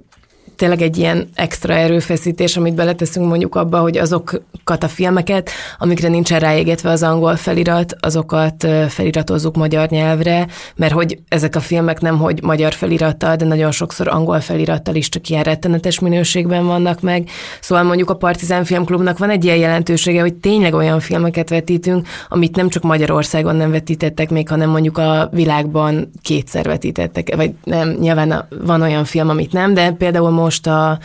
[0.58, 6.38] tényleg egy ilyen extra erőfeszítés, amit beleteszünk mondjuk abba, hogy azokat a filmeket, amikre nincsen
[6.38, 12.42] ráégetve az angol felirat, azokat feliratozzuk magyar nyelvre, mert hogy ezek a filmek nem hogy
[12.42, 17.28] magyar felirattal, de nagyon sokszor angol felirattal is csak ilyen rettenetes minőségben vannak meg.
[17.60, 22.56] Szóval mondjuk a Partizán Filmklubnak van egy ilyen jelentősége, hogy tényleg olyan filmeket vetítünk, amit
[22.56, 28.48] nem csak Magyarországon nem vetítettek még, hanem mondjuk a világban kétszer vetítettek, vagy nem, nyilván
[28.64, 30.98] van olyan film, amit nem, de például most a,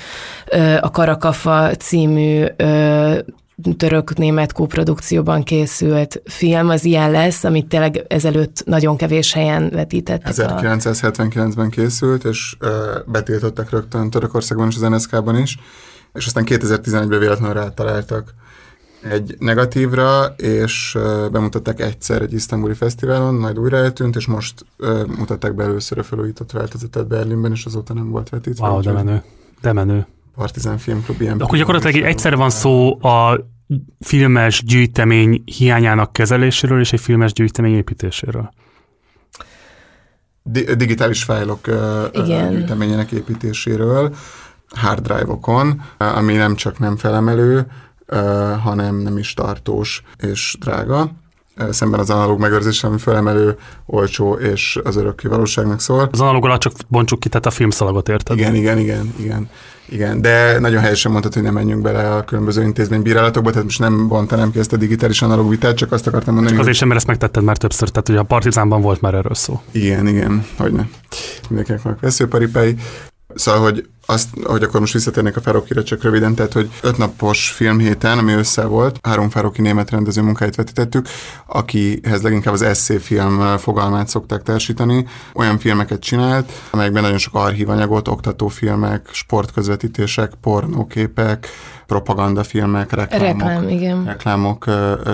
[0.82, 2.46] a Karakafa című
[3.78, 10.34] török-német kóprodukcióban készült film, az ilyen lesz, amit tényleg ezelőtt nagyon kevés helyen vetítettek.
[10.36, 12.58] 1979-ben készült, és
[13.06, 15.58] betiltottak rögtön Törökországban és az NSZK-ban is,
[16.14, 18.34] és aztán 2011-ben véletlenül rátaláltak
[19.10, 20.98] egy negatívra, és
[21.32, 24.66] bemutatták egyszer egy isztambuli fesztiválon, majd újra eltűnt, és most
[25.18, 28.68] mutatták be először a felújított változatát Berlinben, és azóta nem volt vetítve.
[28.68, 29.24] Wow, de menő.
[29.62, 30.08] De menő.
[30.36, 31.40] Partizán Filmklub ilyen.
[31.40, 33.48] Akkor gyakorlatilag egyszerre van szó a
[34.00, 38.54] filmes gyűjtemény hiányának kezeléséről és egy filmes gyűjtemény építéséről.
[40.44, 41.68] Di- digitális fájlok
[42.12, 42.52] Igen.
[42.52, 44.16] gyűjteményének építéséről
[44.68, 47.68] hard drive-okon, ami nem csak nem felemelő,
[48.64, 51.12] hanem nem is tartós és drága
[51.70, 56.10] szemben az analóg megőrzés, ami felemelő, olcsó és az örökké valóságnak szól.
[56.12, 58.38] Az analóg alatt csak bontsuk ki, tehát a filmszalagot érted?
[58.38, 59.50] Igen, igen, igen, igen.
[59.90, 64.08] Igen, de nagyon helyesen mondtad, hogy nem menjünk bele a különböző intézménybírálatokba, tehát most nem
[64.08, 66.56] bontanám ki ezt a digitális analóg vitát, csak azt akartam mondani.
[66.56, 69.34] Csak azért sem, mert ezt megtetted már többször, tehát hogy a Partizánban volt már erről
[69.34, 69.62] szó.
[69.72, 70.84] Igen, igen, hogy ne.
[71.48, 72.76] Mindenkinek vannak veszőparipái.
[73.36, 77.50] Szóval, hogy azt, hogy akkor most visszatérnék a Fárokira csak röviden, tehát, hogy öt napos
[77.50, 81.08] filmhéten, ami össze volt, három Fároki német rendező munkáit vetítettük,
[81.46, 85.06] akihez leginkább az SC film fogalmát szokták társítani.
[85.34, 91.48] Olyan filmeket csinált, amelyekben nagyon sok archívanyagot, oktatófilmek, sportközvetítések, pornóképek,
[91.88, 94.06] propagandafilmek, reklámok, Reklám, igen.
[94.06, 94.66] reklámok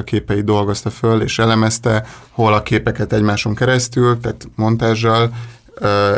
[0.03, 5.29] képeit dolgozta föl, és elemezte, hol a képeket egymáson keresztül, tehát montázsal,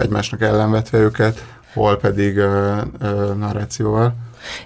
[0.02, 4.14] egymásnak ellenvetve őket, hol pedig uh, uh, narrációval.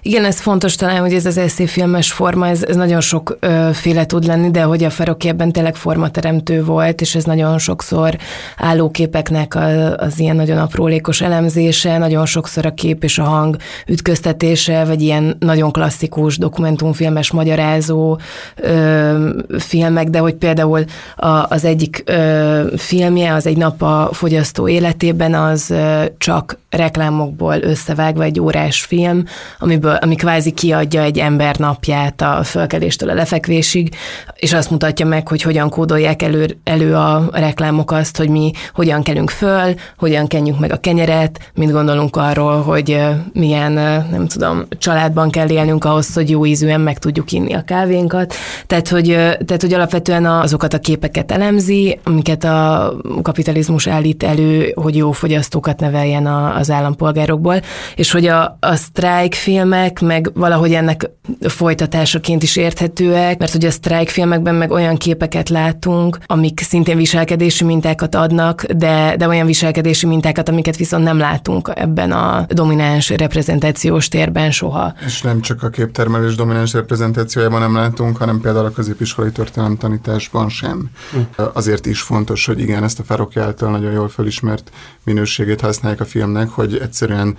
[0.02, 4.06] Igen, ez fontos talán, hogy ez az eszéfilmes forma, ez, ez nagyon sok ö, féle
[4.06, 8.16] tud lenni, de hogy a Feroki ebben tényleg formateremtő volt, és ez nagyon sokszor
[8.56, 14.84] állóképeknek a, az ilyen nagyon aprólékos elemzése, nagyon sokszor a kép és a hang ütköztetése,
[14.84, 18.18] vagy ilyen nagyon klasszikus dokumentumfilmes magyarázó
[18.56, 20.84] ö, filmek, de hogy például
[21.16, 27.56] a, az egyik ö, filmje, az egy nap a fogyasztó életében, az ö, csak reklámokból
[27.62, 29.24] összevágva egy órás film,
[29.66, 33.94] amiből, ami kvázi kiadja egy ember napját a fölkeléstől a lefekvésig,
[34.34, 39.02] és azt mutatja meg, hogy hogyan kódolják elő, elő a reklámok azt, hogy mi hogyan
[39.02, 43.00] kelünk föl, hogyan kenjük meg a kenyeret, mint gondolunk arról, hogy
[43.32, 43.72] milyen,
[44.10, 48.34] nem tudom, családban kell élnünk ahhoz, hogy jó ízűen meg tudjuk inni a kávénkat.
[48.66, 49.06] Tehát, hogy,
[49.44, 55.80] tehát, hogy alapvetően azokat a képeket elemzi, amiket a kapitalizmus állít elő, hogy jó fogyasztókat
[55.80, 57.60] neveljen az állampolgárokból,
[57.94, 63.70] és hogy a, a sztrájk filmek meg valahogy ennek folytatásaként is érthetőek, mert hogy a
[63.70, 70.06] sztrájk filmekben meg olyan képeket látunk, amik szintén viselkedési mintákat adnak, de, de olyan viselkedési
[70.06, 74.94] mintákat, amiket viszont nem látunk ebben a domináns reprezentációs térben soha.
[75.06, 80.48] És nem csak a képtermelés domináns reprezentációjában nem látunk, hanem például a középiskolai történelem tanításban
[80.48, 80.90] sem.
[81.12, 81.42] Hm.
[81.52, 84.70] Azért is fontos, hogy igen, ezt a Ferok által nagyon jól felismert
[85.04, 87.36] minőségét használják a filmnek, hogy egyszerűen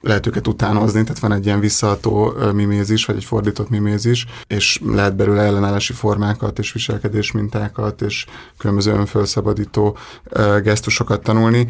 [0.00, 5.16] lehet őket utánozni, tehát van egy ilyen visszaható mimézis, vagy egy fordított mimézis, és lehet
[5.16, 8.26] belőle ellenállási formákat, és viselkedés mintákat, és
[8.58, 9.96] különböző önfölszabadító
[10.62, 11.68] gesztusokat tanulni,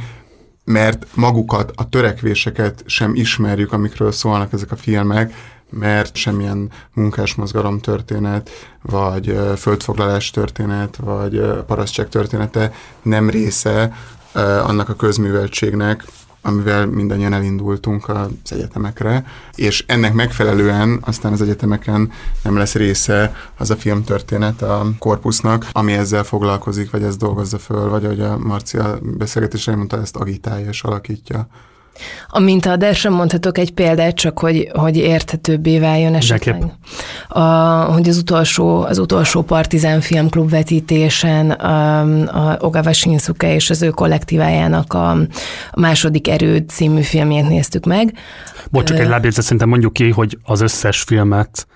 [0.65, 5.35] mert magukat, a törekvéseket sem ismerjük, amikről szólnak ezek a filmek,
[5.71, 8.51] mert semmilyen munkásmozgalom történet,
[8.83, 13.93] vagy földfoglalás történet, vagy parasztság története nem része
[14.63, 16.05] annak a közműveltségnek,
[16.43, 19.25] amivel mindannyian elindultunk az egyetemekre,
[19.55, 25.93] és ennek megfelelően aztán az egyetemeken nem lesz része az a filmtörténet a korpusznak, ami
[25.93, 30.83] ezzel foglalkozik, vagy ezt dolgozza föl, vagy ahogy a Marcia beszélgetésre mondta, ezt agitálja és
[30.83, 31.49] alakítja.
[32.29, 36.65] A mintaadásra mondhatok egy példát, csak hogy, hogy érthetőbbé váljon esetleg.
[37.29, 37.41] A,
[37.93, 43.91] hogy az utolsó, az utolsó Partizán Filmklub vetítésen a, a Ogawa Shinsuke és az ő
[43.91, 45.11] kollektívájának a,
[45.71, 48.13] a második erőd című filmjét néztük meg.
[48.71, 51.67] Bocs, csak egy lábjegyzet, szerintem mondjuk ki, hogy az összes filmet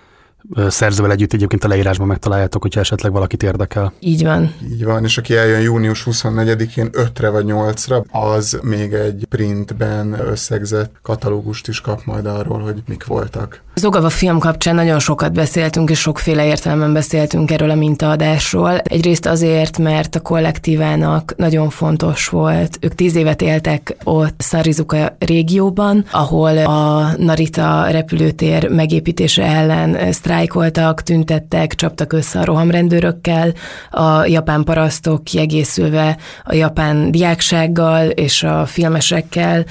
[0.69, 3.93] szerzővel együtt egyébként a leírásban megtaláljátok, hogyha esetleg valakit érdekel.
[4.01, 4.55] Így van.
[4.73, 10.93] Így van, és aki eljön június 24-én 5-re vagy 8-ra, az még egy printben összegzett
[11.03, 13.63] katalógust is kap majd arról, hogy mik voltak.
[13.75, 18.79] Az Ogava film kapcsán nagyon sokat beszéltünk, és sokféle értelemben beszéltünk erről a mintaadásról.
[18.79, 22.79] Egyrészt azért, mert a kollektívának nagyon fontos volt.
[22.81, 31.75] Ők tíz évet éltek ott Szarizuka régióban, ahol a Narita repülőtér megépítése ellen sztrájkoltak, tüntettek,
[31.75, 33.53] csaptak össze a rohamrendőrökkel,
[33.91, 39.65] a japán parasztok kiegészülve a japán diáksággal és a filmesekkel,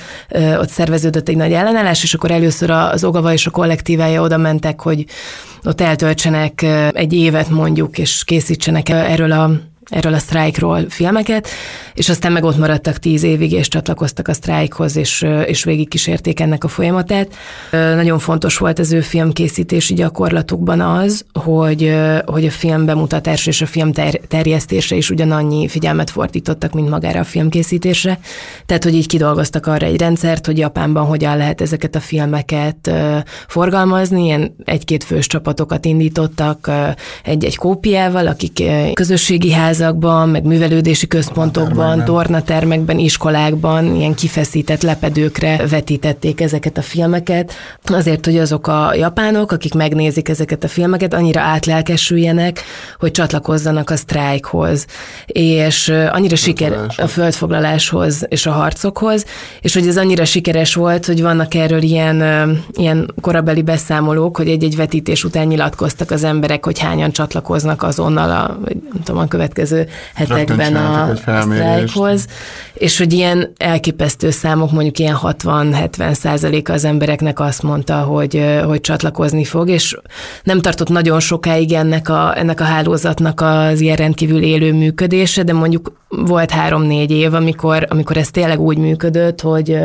[0.59, 4.81] ott szerveződött egy nagy ellenállás, és akkor először az Ogava és a kollektívája oda mentek,
[4.81, 5.05] hogy
[5.63, 9.51] ott eltöltsenek egy évet mondjuk, és készítsenek erről a
[9.93, 11.47] erről a sztrájkról filmeket,
[11.93, 16.63] és aztán meg ott maradtak tíz évig, és csatlakoztak a sztrájkhoz, és, és végigkísérték ennek
[16.63, 17.27] a folyamatát.
[17.71, 23.65] Nagyon fontos volt az ő filmkészítési gyakorlatukban az, hogy, hogy a film bemutatásra és a
[23.65, 28.19] film ter- terjesztésre is ugyanannyi figyelmet fordítottak, mint magára a filmkészítésre.
[28.65, 32.91] Tehát, hogy így kidolgoztak arra egy rendszert, hogy Japánban hogyan lehet ezeket a filmeket
[33.47, 36.71] forgalmazni, ilyen egy-két fős csapatokat indítottak
[37.23, 46.41] egy-egy kópiával, akik közösségi ház házakban, meg művelődési központokban, tornatermekben, iskolákban, ilyen kifeszített lepedőkre vetítették
[46.41, 52.61] ezeket a filmeket, azért, hogy azok a japánok, akik megnézik ezeket a filmeket, annyira átlelkesüljenek,
[52.99, 54.85] hogy csatlakozzanak a sztrájkhoz,
[55.25, 59.25] és annyira siker a földfoglaláshoz és a harcokhoz,
[59.61, 62.17] és hogy ez annyira sikeres volt, hogy vannak erről ilyen,
[62.73, 68.57] ilyen korabeli beszámolók, hogy egy-egy vetítés után nyilatkoztak az emberek, hogy hányan csatlakoznak azonnal a,
[68.73, 72.25] nem tudom, a következő következő hetekben a, a sztrájkhoz,
[72.73, 78.81] és hogy ilyen elképesztő számok, mondjuk ilyen 60-70 százaléka az embereknek azt mondta, hogy, hogy
[78.81, 79.97] csatlakozni fog, és
[80.43, 85.53] nem tartott nagyon sokáig ennek a, ennek a hálózatnak az ilyen rendkívül élő működése, de
[85.53, 89.77] mondjuk volt három-négy év, amikor, amikor ez tényleg úgy működött, hogy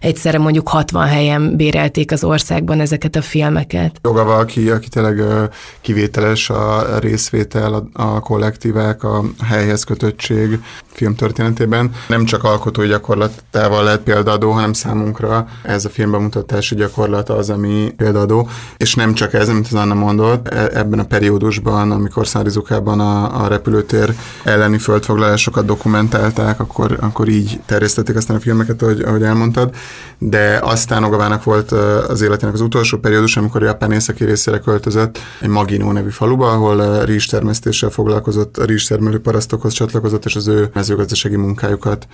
[0.00, 3.98] egyszerre mondjuk 60 helyen bérelték az országban ezeket a filmeket.
[4.02, 5.22] Joga valaki, aki tényleg
[5.80, 10.58] kivételes a részvétel, a, a kollektívák, a helyhez kötöttség
[10.92, 11.90] filmtörténetében.
[12.08, 18.48] Nem csak alkotói gyakorlatával lehet példaadó, hanem számunkra ez a filmbemutatási gyakorlat az, ami példaadó.
[18.76, 23.44] És nem csak ez, amit az Anna mondott, e, ebben a periódusban, amikor Szárizukában a,
[23.44, 29.74] a repülőtér elleni földfoglalásokat dokumentálták, akkor, akkor így terjesztették aztán a filmeket, ahogy, ahogy elmondtad,
[30.18, 31.72] de aztán Ogavának volt
[32.08, 37.04] az életének az utolsó periódus, amikor Japán északi részére költözött egy Magino nevű faluba, ahol
[37.04, 38.64] rizstermesztéssel foglalkozott, a
[39.10, 42.06] rizstermelő parasztokhoz csatlakozott, és az ő mezőgazdasági munkájukat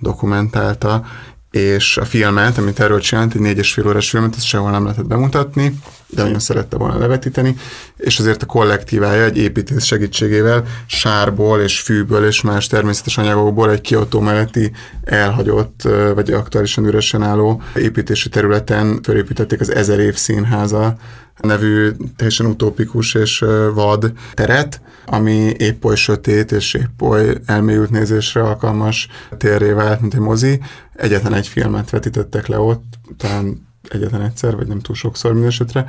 [0.00, 1.04] dokumentálta,
[1.50, 4.84] és a filmet, amit erről csinált, egy négy és fél órás filmet, ezt sehol nem
[4.84, 7.56] lehetett bemutatni, de nagyon szerette volna levetíteni,
[7.96, 13.80] és azért a kollektívája egy építész segítségével sárból és fűből és más természetes anyagokból egy
[13.80, 14.72] Kyoto melletti
[15.04, 15.82] elhagyott,
[16.14, 20.96] vagy aktuálisan üresen álló építési területen felépítették az Ezer év színháza
[21.40, 23.44] nevű teljesen utópikus és
[23.74, 30.14] vad teret, ami épp oly sötét és épp oly elmélyült nézésre alkalmas térré vált, mint
[30.14, 30.60] egy mozi.
[30.94, 32.84] Egyetlen egy filmet vetítettek le ott,
[33.16, 35.88] talán egyetlen egyszer, vagy nem túl sokszor mindesetre.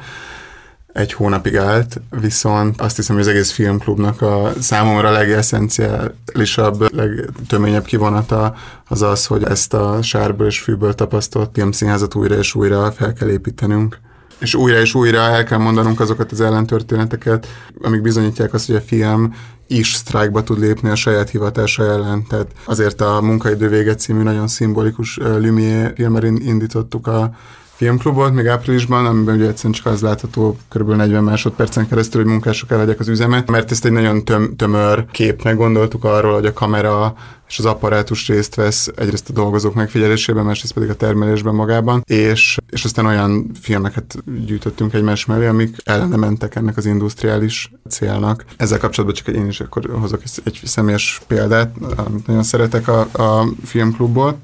[0.94, 8.56] Egy hónapig állt, viszont azt hiszem, hogy az egész filmklubnak a számomra legeszenciálisabb, legtöményebb kivonata
[8.88, 13.30] az az, hogy ezt a sárből és fűből tapasztott filmszínházat újra és újra fel kell
[13.30, 14.00] építenünk
[14.40, 17.48] és újra és újra el kell mondanunk azokat az ellentörténeteket,
[17.82, 19.34] amik bizonyítják azt, hogy a film
[19.68, 22.26] is sztrájkba tud lépni a saját hivatása ellen.
[22.28, 27.36] Tehát azért a Munkaidő vége című nagyon szimbolikus Lumière filmmel indítottuk a
[27.76, 30.90] filmklubot, még áprilisban, amiben ugye egyszerűen csak az látható kb.
[30.90, 35.56] 40 másodpercen keresztül, hogy munkások elhagyják az üzemet, mert ezt egy nagyon töm- tömör képnek
[35.56, 37.16] gondoltuk arról, hogy a kamera
[37.48, 42.58] és az apparátus részt vesz egyrészt a dolgozók megfigyelésében, másrészt pedig a termelésben magában, és,
[42.70, 48.46] és aztán olyan filmeket gyűjtöttünk egymás mellé, amik ellene mentek ennek az industriális célnak.
[48.58, 53.48] Ezzel kapcsolatban csak én is akkor hozok egy személyes példát, amit nagyon szeretek a, a
[53.64, 54.38] filmklubból,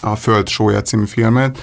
[0.00, 1.58] a Föld sója című filmet,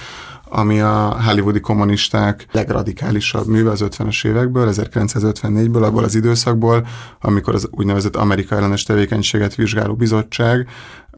[0.49, 6.87] ami a hollywoodi kommunisták legradikálisabb műve az 50-es évekből, 1954-ből, abból az időszakból,
[7.21, 10.67] amikor az úgynevezett Amerika ellenes tevékenységet vizsgáló bizottság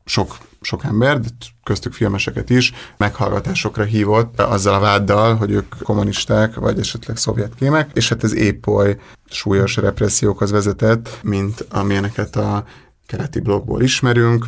[0.05, 1.19] sok, sok ember,
[1.63, 7.89] köztük filmeseket is, meghallgatásokra hívott azzal a váddal, hogy ők kommunisták, vagy esetleg szovjet kémek,
[7.93, 8.97] és hát ez épp oly
[9.29, 12.63] súlyos repressziókhoz vezetett, mint amilyeneket a
[13.07, 14.45] keleti blogból ismerünk,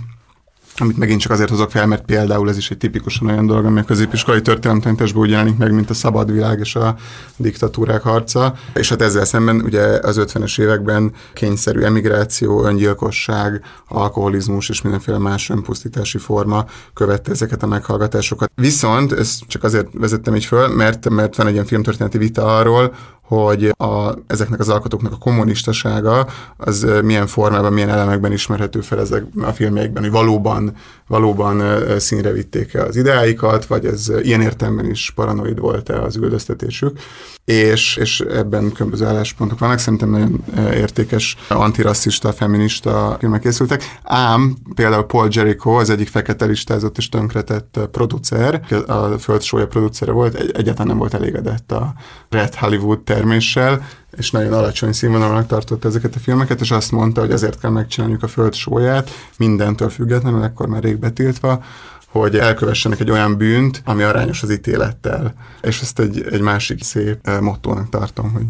[0.75, 3.79] amit megint csak azért hozok fel, mert például ez is egy tipikusan olyan dolog, ami
[3.79, 6.95] a középiskolai történelemtanításban úgy jelenik meg, mint a szabad világ és a
[7.37, 8.53] diktatúrák harca.
[8.73, 15.49] És hát ezzel szemben ugye az 50-es években kényszerű emigráció, öngyilkosság, alkoholizmus és mindenféle más
[15.49, 18.51] önpusztítási forma követte ezeket a meghallgatásokat.
[18.55, 22.93] Viszont ezt csak azért vezettem így föl, mert, mert van egy ilyen filmtörténeti vita arról,
[23.33, 29.23] hogy a, ezeknek az alkotóknak a kommunistasága az milyen formában, milyen elemekben ismerhető fel ezek
[29.41, 30.75] a filmjeikben, hogy valóban,
[31.07, 31.63] valóban
[31.99, 36.99] színre vitték-e az ideáikat, vagy ez ilyen értelemben is paranoid volt-e az üldöztetésük.
[37.45, 45.03] És, és ebben különböző álláspontok vannak, szerintem nagyon értékes antirasszista, feminista filmek készültek, ám például
[45.03, 50.87] Paul Jericho az egyik fekete listázott és tönkretett producer, a Föld sója producere volt, egyáltalán
[50.87, 51.93] nem volt elégedett a
[52.29, 53.85] Red Hollywood terméssel,
[54.17, 58.23] és nagyon alacsony színvonalnak tartotta ezeket a filmeket, és azt mondta, hogy azért kell megcsinálniuk
[58.23, 61.63] a föld sóját, mindentől függetlenül, ekkor már rég betiltva,
[62.13, 65.33] hogy elkövessenek egy olyan bűnt, ami arányos az ítélettel.
[65.61, 68.45] És ezt egy, egy másik szép eh, mottónak tartom, hogy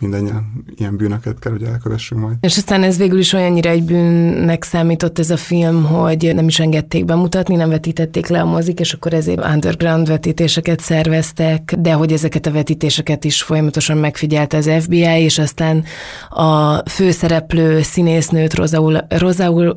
[0.00, 2.36] mindannyian ilyen bűnöket kell, hogy elkövessünk majd.
[2.40, 6.60] És aztán ez végül is olyannyira egy bűnnek számított ez a film, hogy nem is
[6.60, 12.12] engedték bemutatni, nem vetítették le a mozik, és akkor ezért underground vetítéseket szerveztek, de hogy
[12.12, 15.84] ezeket a vetítéseket is folyamatosan megfigyelte az FBI, és aztán
[16.28, 19.76] a főszereplő színésznőt Rosaul, Rosaura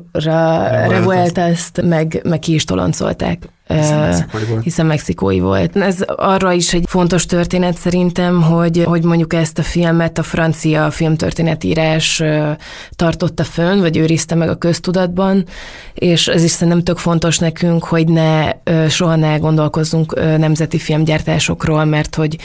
[0.88, 3.48] Revuelta-t meg, meg ki is toloncolták.
[3.66, 4.62] Hiszen mexikói volt.
[4.62, 5.76] Hiszen mexikói volt.
[5.76, 10.90] Ez arra is egy fontos történet szerintem, hogy, hogy mondjuk ezt a filmet a francia
[10.90, 12.22] filmtörténetírás
[12.90, 15.44] tartotta fönn, vagy őrizte meg a köztudatban,
[15.94, 18.50] és ez is szerintem tök fontos nekünk, hogy ne
[18.88, 22.38] soha ne gondolkozzunk nemzeti filmgyártásokról, mert hogy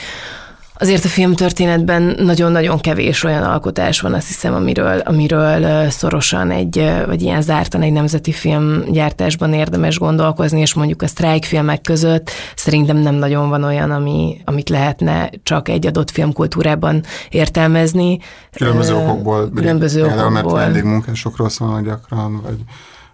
[0.80, 7.22] Azért a filmtörténetben nagyon-nagyon kevés olyan alkotás van, azt hiszem, amiről, amiről szorosan egy, vagy
[7.22, 13.14] ilyen zártan egy nemzeti filmgyártásban érdemes gondolkozni, és mondjuk a sztrájk filmek között szerintem nem
[13.14, 18.18] nagyon van olyan, ami, amit lehetne csak egy adott filmkultúrában értelmezni.
[18.52, 19.50] Különböző okokból.
[19.54, 20.30] Különböző okokból.
[20.30, 22.58] Mert vendégmunkásokról szólnak gyakran, vagy,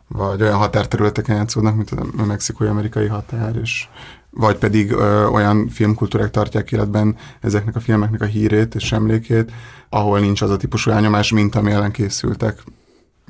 [0.08, 3.88] vagy olyan határterületeken játszódnak, mint a mexikói-amerikai határ, és
[4.36, 9.52] vagy pedig ö, olyan filmkultúrák tartják életben ezeknek a filmeknek a hírét és emlékét,
[9.88, 12.62] ahol nincs az a típusú elnyomás, mint ami ellen készültek,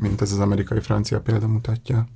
[0.00, 2.06] mint ez az amerikai-francia példa mutatja.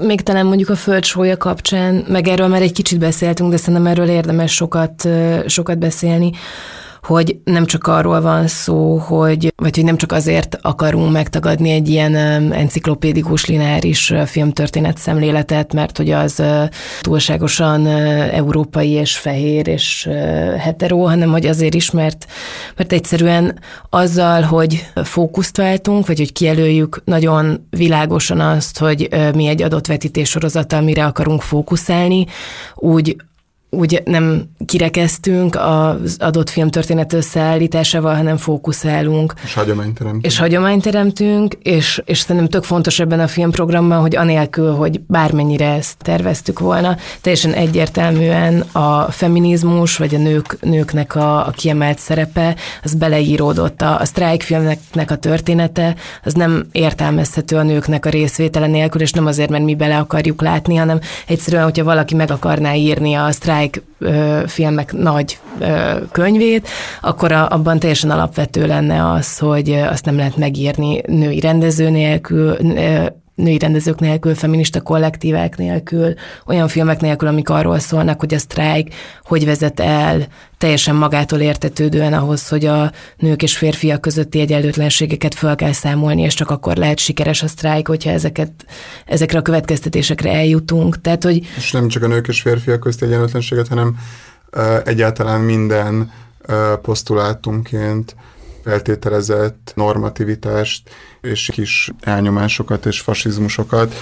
[0.00, 4.08] Még talán mondjuk a földsója kapcsán, meg erről már egy kicsit beszéltünk, de szerintem erről
[4.08, 5.08] érdemes sokat,
[5.46, 6.30] sokat beszélni,
[7.02, 11.88] hogy nem csak arról van szó, hogy, vagy hogy nem csak azért akarunk megtagadni egy
[11.88, 12.14] ilyen
[12.52, 16.42] enciklopédikus lineáris filmtörténet szemléletet, mert hogy az
[17.00, 20.08] túlságosan európai és fehér és
[20.58, 22.26] hetero, hanem hogy azért is, mert,
[22.76, 23.58] mert egyszerűen
[23.90, 30.28] azzal, hogy fókuszt váltunk, vagy hogy kijelöljük nagyon világosan azt, hogy mi egy adott vetítés
[30.28, 32.26] sorozattal mire akarunk fókuszálni,
[32.74, 33.16] úgy
[33.74, 39.34] úgy nem kirekeztünk az adott film történet összeállításával, hanem fókuszálunk.
[39.44, 40.24] És hagyományt teremtünk.
[40.24, 45.72] És hagyományt teremtünk, és, és szerintem tök fontos ebben a filmprogramban, hogy anélkül, hogy bármennyire
[45.72, 52.56] ezt terveztük volna, teljesen egyértelműen a feminizmus, vagy a nők, nőknek a, a kiemelt szerepe,
[52.82, 53.82] az beleíródott.
[53.82, 55.94] A, a sztrájk filmnek a története,
[56.24, 60.42] az nem értelmezhető a nőknek a részvétele nélkül, és nem azért, mert mi bele akarjuk
[60.42, 63.82] látni, hanem egyszerűen, hogyha valaki meg akarná írni a sztrájk Zweig
[64.46, 65.38] filmek nagy
[66.12, 66.68] könyvét,
[67.00, 72.56] akkor abban teljesen alapvető lenne az, hogy azt nem lehet megírni női rendező nélkül,
[73.42, 76.14] női rendezők nélkül, feminista kollektívák nélkül,
[76.46, 80.26] olyan filmek nélkül, amik arról szólnak, hogy a sztrájk hogy vezet el
[80.58, 86.34] teljesen magától értetődően ahhoz, hogy a nők és férfiak közötti egyenlőtlenségeket fel kell számolni, és
[86.34, 88.50] csak akkor lehet sikeres a sztrájk, hogyha ezeket,
[89.06, 91.00] ezekre a következtetésekre eljutunk.
[91.00, 91.46] Tehát, hogy...
[91.56, 93.96] És nem csak a nők és férfiak közti egyenlőtlenséget, hanem
[94.52, 96.12] uh, egyáltalán minden
[96.48, 98.16] uh, posztulátumként
[98.62, 100.90] feltételezett normativitást
[101.20, 103.94] és kis elnyomásokat és fasizmusokat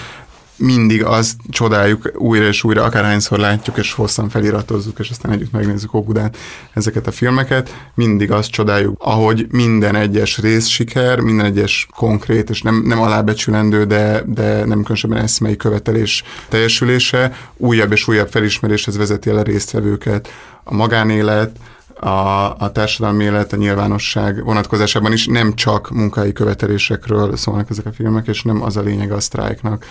[0.61, 5.93] mindig azt csodáljuk újra és újra, akárhányszor látjuk, és hosszan feliratozzuk, és aztán együtt megnézzük
[5.93, 6.31] Óbudán
[6.73, 12.61] ezeket a filmeket, mindig azt csodáljuk, ahogy minden egyes rész siker, minden egyes konkrét, és
[12.61, 19.29] nem, nem alábecsülendő, de, de nem különösebben eszmei követelés teljesülése, újabb és újabb felismeréshez vezeti
[19.29, 20.27] el a résztvevőket.
[20.63, 21.55] A magánélet,
[22.01, 25.25] a, a társadalmi élet, a nyilvánosság vonatkozásában is.
[25.25, 29.85] Nem csak munkai követelésekről szólnak ezek a filmek, és nem az a lényeg a sztrájknak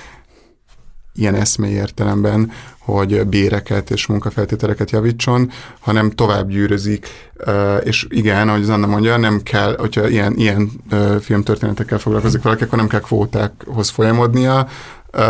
[1.14, 5.50] ilyen eszmei értelemben, hogy béreket és munkafeltételeket javítson,
[5.80, 7.06] hanem tovább gyűrözik,
[7.82, 10.70] és igen, ahogy az Anna mondja, nem kell, hogyha ilyen, ilyen
[11.20, 14.68] filmtörténetekkel foglalkozik valaki, akkor nem kell kvótákhoz folyamodnia,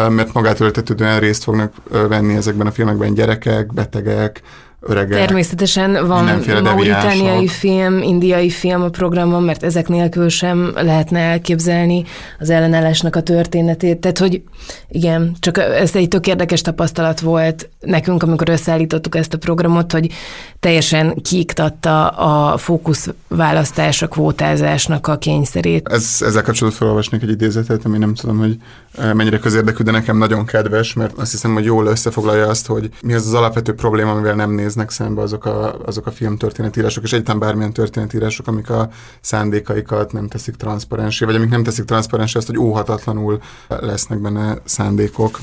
[0.08, 1.72] mert magától értetődően részt fognak
[2.08, 4.42] venni ezekben a filmekben gyerekek, betegek,
[4.80, 5.18] öregek.
[5.18, 12.04] Természetesen van mauritániai film, indiai film a programban, mert ezek nélkül sem lehetne elképzelni
[12.38, 13.98] az ellenállásnak a történetét.
[13.98, 14.42] Tehát, hogy
[14.88, 20.12] igen, csak ez egy tök érdekes tapasztalat volt nekünk, amikor összeállítottuk ezt a programot, hogy
[20.60, 25.88] teljesen kiiktatta a fókuszválasztás, a kvótázásnak a kényszerét.
[25.88, 28.56] Ez, ezzel kapcsolatban felolvasnék egy idézetet, ami nem tudom, hogy
[28.98, 32.90] eh, mennyire közérdekű, de nekem nagyon kedves, mert azt hiszem, hogy jól összefoglalja azt, hogy
[33.02, 37.12] mi az az alapvető probléma, amivel nem néznek szembe azok a, azok a filmtörténetírások, és
[37.12, 38.88] egyáltalán bármilyen történetírások, amik a
[39.20, 45.38] szándékaikat nem teszik transzparensé, vagy amik nem teszik transzparensé azt, hogy óhatatlanul lesznek benne szándékok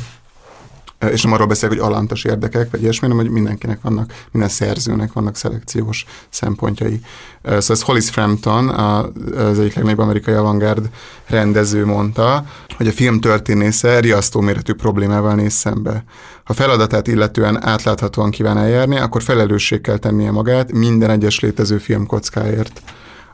[1.12, 5.14] és nem arról beszélek, hogy alantas érdekek, vagy ilyesmi, hanem hogy mindenkinek vannak, minden szerzőnek
[5.14, 7.02] vannak szelekciós szempontjai.
[7.44, 10.90] Szóval ez Hollis Frampton, az egyik legnagyobb amerikai avantgárd
[11.28, 12.46] rendező mondta,
[12.78, 16.04] hogy a film történésze riasztó méretű problémával néz szembe.
[16.44, 22.06] Ha feladatát illetően átláthatóan kíván eljárni, akkor felelősség kell tennie magát minden egyes létező film
[22.06, 22.82] kockáért.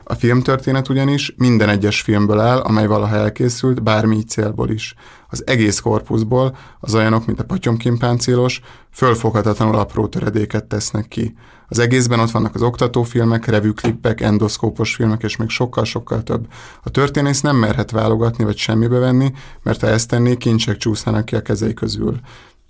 [0.04, 4.94] A filmtörténet ugyanis minden egyes filmből áll, amely valaha elkészült, bármi célból is.
[5.28, 11.34] Az egész korpuszból az olyanok, mint a patyomkimpáncélos, fölfoghatatlanul apró töredéket tesznek ki.
[11.68, 16.46] Az egészben ott vannak az oktatófilmek, revüklippek, endoszkópos filmek, és még sokkal-sokkal több.
[16.82, 19.32] A történész nem merhet válogatni vagy semmibe venni,
[19.62, 22.20] mert ha ezt tenné, kincsek csúsznának ki a kezei közül.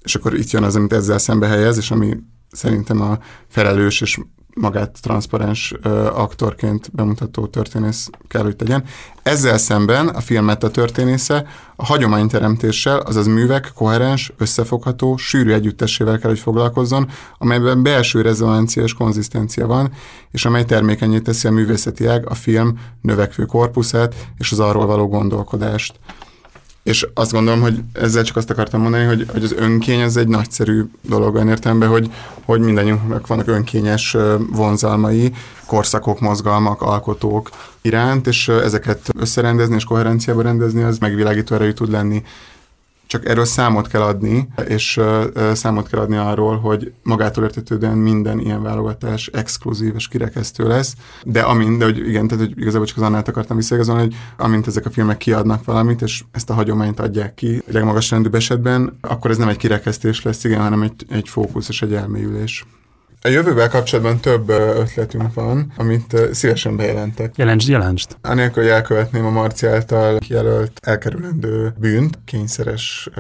[0.03, 2.16] És akkor itt jön az, amit ezzel szembe helyez, és ami
[2.51, 3.18] szerintem a
[3.49, 4.18] felelős és
[4.55, 5.75] magát transzparens
[6.13, 8.85] aktorként bemutató történész kell, hogy tegyen.
[9.23, 11.47] Ezzel szemben a filmet a történésze
[11.77, 18.95] a hagyományteremtéssel, azaz művek koherens, összefogható, sűrű együttesével kell, hogy foglalkozzon, amelyben belső rezonancia és
[18.95, 19.93] konzisztencia van,
[20.31, 25.09] és amely termékenyé teszi a művészeti ág, a film növekvő korpuszát és az arról való
[25.09, 25.95] gondolkodást.
[26.85, 30.28] És azt gondolom, hogy ezzel csak azt akartam mondani, hogy, hogy az önkény az egy
[30.28, 32.11] nagyszerű dolog olyan értelemben, hogy,
[32.45, 34.16] hogy mindannyiunknak vannak önkényes
[34.51, 35.32] vonzalmai,
[35.66, 37.51] korszakok, mozgalmak, alkotók
[37.82, 42.22] iránt, és ezeket összerendezni és koherenciába rendezni, az megvilágító erejű tud lenni
[43.07, 45.01] csak erről számot kell adni, és
[45.53, 50.95] számot kell adni arról, hogy magától értetődően minden ilyen válogatás exkluzív és kirekesztő lesz,
[51.25, 54.67] de amint, de hogy igen, tehát hogy igazából csak az Annát akartam visszaigazolni, hogy amint
[54.67, 58.99] ezek a filmek kiadnak valamit, és ezt a hagyományt adják ki a legmagas rendűbb esetben,
[59.01, 62.65] akkor ez nem egy kirekesztés lesz, igen, hanem egy, egy fókusz és egy elmélyülés.
[63.27, 67.37] A jövővel kapcsolatban több ötletünk van, amit szívesen bejelentek.
[67.37, 68.16] Jelentsd, jelentsd.
[68.22, 73.11] Anélkül, hogy elkövetném a Marci által kijelölt elkerülendő bűnt, kényszeres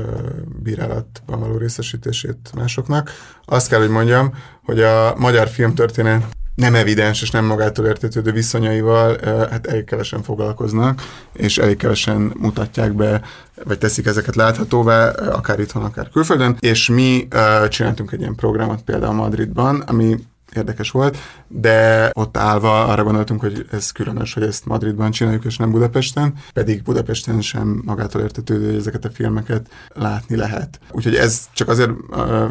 [0.62, 3.10] bírálatban való részesítését másoknak.
[3.44, 4.34] Azt kell, hogy mondjam,
[4.64, 6.24] hogy a magyar filmtörténet
[6.54, 9.18] nem evidens és nem magától értetődő viszonyaival
[9.50, 11.02] hát elég kevesen foglalkoznak,
[11.32, 13.22] és elég kevesen mutatják be,
[13.64, 17.28] vagy teszik ezeket láthatóvá, akár itthon, akár külföldön, és mi
[17.68, 20.16] csináltunk egy ilyen programot például Madridban, ami
[20.56, 21.16] érdekes volt,
[21.48, 26.34] de ott állva arra gondoltunk, hogy ez különös, hogy ezt Madridban csináljuk, és nem Budapesten,
[26.52, 30.78] pedig Budapesten sem magától értetődő, hogy ezeket a filmeket látni lehet.
[30.90, 31.90] Úgyhogy ez csak azért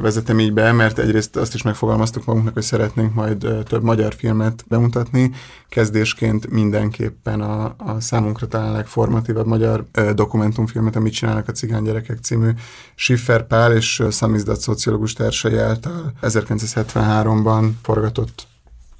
[0.01, 4.64] vezetem így be, mert egyrészt azt is megfogalmaztuk magunknak, hogy szeretnénk majd több magyar filmet
[4.68, 5.32] bemutatni,
[5.74, 12.50] kezdésként mindenképpen a, a számunkra talán legformatívabb magyar dokumentumfilmet, amit csinálnak a Cigány Gyerekek című
[12.96, 18.48] Schiffer Pál és Szamizdat szociológus társai által 1973-ban forgatott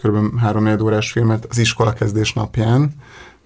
[0.02, 0.40] kb.
[0.40, 2.94] 3 órás filmet az iskola kezdés napján.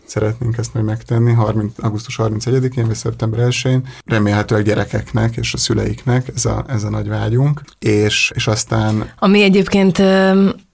[0.06, 3.88] Szeretnénk ezt majd megtenni, 30, augusztus 31-én vagy szeptember 1-én.
[4.06, 7.62] Remélhetőleg gyerekeknek és a szüleiknek ez a, ez a nagy vágyunk.
[7.80, 9.12] És, és aztán...
[9.20, 10.02] Ami egyébként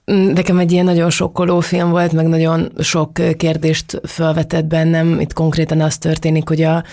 [0.04, 5.20] Nekem egy ilyen nagyon sokkoló film volt, meg nagyon sok kérdést felvetett bennem.
[5.20, 6.84] Itt konkrétan az történik, hogy a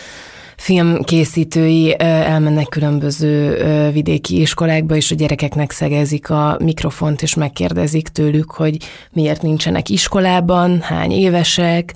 [0.62, 3.57] filmkészítői elmennek különböző
[3.91, 8.78] vidéki iskolákba, és a gyerekeknek szegezik a mikrofont, és megkérdezik tőlük, hogy
[9.12, 11.93] miért nincsenek iskolában, hány évesek,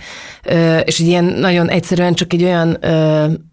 [0.84, 2.78] és egy ilyen nagyon egyszerűen csak egy olyan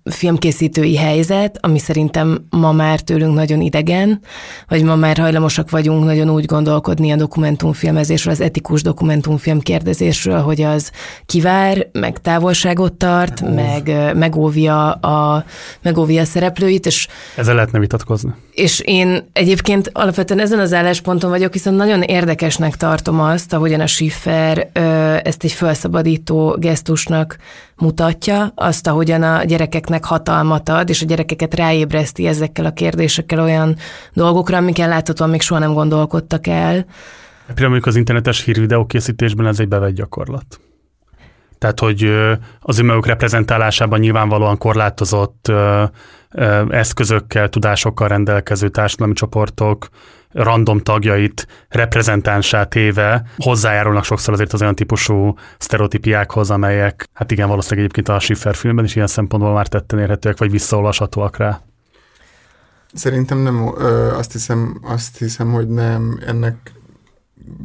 [0.04, 4.20] filmkészítői helyzet, ami szerintem ma már tőlünk nagyon idegen,
[4.68, 10.62] vagy ma már hajlamosak vagyunk nagyon úgy gondolkodni a dokumentumfilmezésről, az etikus dokumentumfilm kérdezésről, hogy
[10.62, 10.90] az
[11.26, 15.44] kivár, meg távolságot tart, meg megóvja a,
[15.82, 16.86] megóvja a szereplőit.
[16.86, 18.34] És, Ezzel lehetne vitatkozni.
[18.52, 23.86] És én egyébként alapvetően ezen az állásponton vagyok, hiszen nagyon érdekesnek tartom azt, ahogyan a
[23.86, 24.70] Schiffer
[25.24, 27.36] ezt egy felszabadító gesztusnak
[27.76, 33.76] mutatja, azt, ahogyan a gyerekeknek hatalmat ad, és a gyerekeket ráébreszti ezekkel a kérdésekkel olyan
[34.12, 36.86] dolgokra, amikkel láthatóan még soha nem gondolkodtak el.
[37.54, 40.60] Például az internetes hírvideó készítésben ez egy bevett gyakorlat.
[41.62, 42.14] Tehát, hogy
[42.60, 45.52] az önmaguk reprezentálásában nyilvánvalóan korlátozott
[46.68, 49.88] eszközökkel, tudásokkal rendelkező társadalmi csoportok
[50.32, 57.84] random tagjait reprezentánsá téve hozzájárulnak sokszor azért az olyan típusú sztereotípiákhoz, amelyek hát igen, valószínűleg
[57.84, 61.60] egyébként a Schiffer filmben is ilyen szempontból már tetten érhetőek, vagy visszaolvashatóak rá.
[62.92, 66.72] Szerintem nem, ö, azt hiszem, azt hiszem, hogy nem, ennek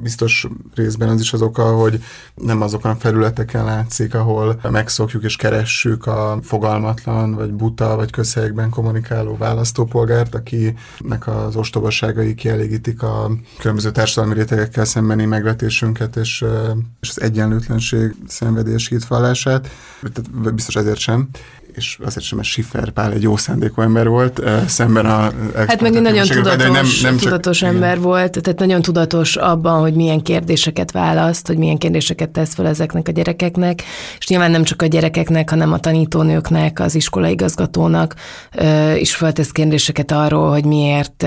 [0.01, 2.03] biztos részben az is az oka, hogy
[2.35, 8.69] nem azokon a felületeken látszik, ahol megszokjuk és keressük a fogalmatlan, vagy buta, vagy közhelyekben
[8.69, 16.45] kommunikáló választópolgárt, akinek az ostobaságai kielégítik a különböző társadalmi rétegekkel szembeni megvetésünket, és,
[16.99, 19.69] és az egyenlőtlenség szenvedés hitvallását.
[20.53, 21.29] Biztos ezért sem
[21.77, 25.31] és azért sem, mert Schiffer Pál egy jó szándékú ember volt, szemben a...
[25.55, 28.01] Hát meg nagyon tudatos, nem, nem tudatos csak, ember igen.
[28.01, 33.07] volt, tehát nagyon tudatos abban, hogy milyen kérdéseket választ, hogy milyen kérdéseket tesz fel ezeknek
[33.07, 33.83] a gyerekeknek,
[34.17, 38.15] és nyilván nem csak a gyerekeknek, hanem a tanítónőknek, az iskolaigazgatónak
[38.97, 41.25] is feltesz kérdéseket arról, hogy miért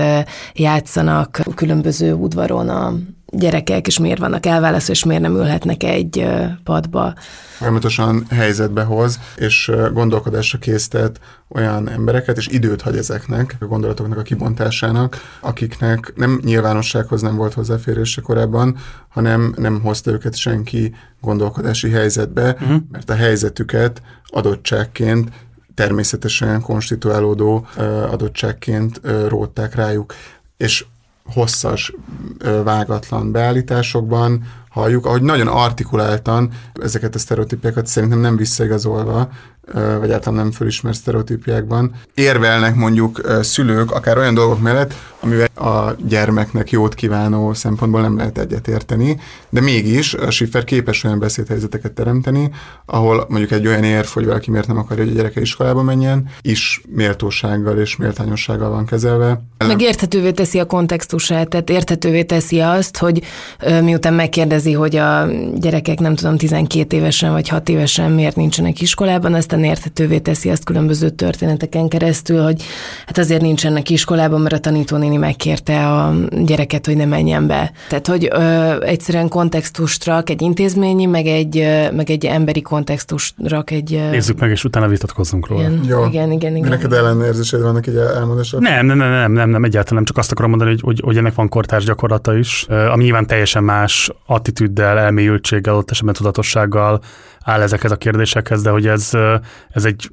[0.53, 2.93] játszanak különböző udvaron a
[3.31, 6.27] gyerekek, és miért vannak elválasztva, és miért nem ülhetnek egy
[6.63, 7.13] padba.
[7.57, 11.19] Folyamatosan helyzetbe hoz, és gondolkodásra késztet
[11.49, 17.53] olyan embereket, és időt hagy ezeknek, a gondolatoknak a kibontásának, akiknek nem nyilvánossághoz nem volt
[17.53, 18.77] hozzáférése korábban,
[19.09, 22.81] hanem nem hozta őket senki gondolkodási helyzetbe, uh-huh.
[22.91, 25.29] mert a helyzetüket adottságként
[25.73, 27.67] természetesen konstituálódó
[28.11, 30.13] adottságként rótták rájuk.
[30.57, 30.85] És
[31.33, 31.93] hosszas,
[32.63, 39.29] vágatlan beállításokban halljuk, ahogy nagyon artikuláltan ezeket a sztereotípiákat szerintem nem visszaigazolva,
[39.99, 46.69] vagy általán nem fölismert sztereotípiákban, érvelnek mondjuk szülők akár olyan dolgok mellett, amivel a gyermeknek
[46.69, 52.51] jót kívánó szempontból nem lehet egyetérteni, de mégis a Schiffer képes olyan beszédhelyzeteket teremteni,
[52.85, 56.29] ahol mondjuk egy olyan érv, hogy valaki miért nem akarja, hogy a gyereke iskolába menjen,
[56.41, 59.41] is méltósággal és méltányossággal van kezelve.
[59.57, 63.21] Meg érthetővé teszi a kontextusát, tehát érthetővé teszi azt, hogy
[63.81, 69.33] miután megkérdezi, hogy a gyerekek nem tudom 12 évesen vagy 6 évesen miért nincsenek iskolában,
[69.51, 72.63] aztán érthetővé teszi azt különböző történeteken keresztül, hogy
[73.05, 76.13] hát azért nincsenek iskolában, mert a tanítónéni néni megkérte a
[76.45, 77.71] gyereket, hogy ne menjen be.
[77.89, 78.39] Tehát, hogy ö,
[78.83, 83.93] egyszerűen kontextust rak egy intézményi, meg egy, ö, meg egy emberi kontextust rak egy...
[83.93, 85.61] Ö, Nézzük meg, és utána vitatkozzunk róla.
[85.61, 86.05] Igen, Jó.
[86.05, 86.55] igen, igen.
[86.55, 86.69] igen.
[86.69, 88.59] Neked ellenérzésed vannak egy elmondásra?
[88.59, 91.17] Nem, nem, nem, nem, nem, nem, egyáltalán nem, csak azt akarom mondani, hogy, hogy, hogy
[91.17, 97.01] ennek van kortárs gyakorlata is, ami nyilván teljesen más attitűddel, elmélyültséggel, ott esetben tudatossággal
[97.43, 99.09] áll ezekhez a kérdésekhez, de hogy ez,
[99.69, 100.09] ez egy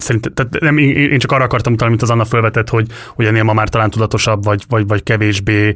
[0.00, 3.42] Szerintem, tehát nem, én csak arra akartam utalni, mint az Anna felvetett, hogy, hogy ennél
[3.42, 5.74] ma már talán tudatosabb, vagy, vagy, vagy kevésbé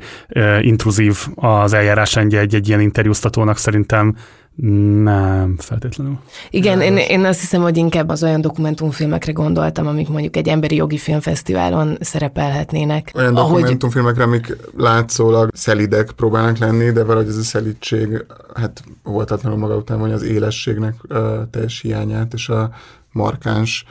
[0.61, 4.17] intruzív az eljárásrendje egy, egy ilyen interjúztatónak szerintem
[4.57, 6.19] nem, feltétlenül.
[6.51, 10.75] Igen, én, én azt hiszem, hogy inkább az olyan dokumentumfilmekre gondoltam, amik mondjuk egy emberi
[10.75, 13.13] jogi filmfesztiválon szerepelhetnének.
[13.15, 13.61] Olyan ahogy...
[13.61, 18.25] dokumentumfilmekre, amik látszólag szelidek próbálnak lenni, de valahogy ez a szelídség,
[18.55, 21.19] hát voltatlanul maga után mondja az élességnek uh,
[21.51, 22.71] teljes hiányát, és a
[23.13, 23.85] markáns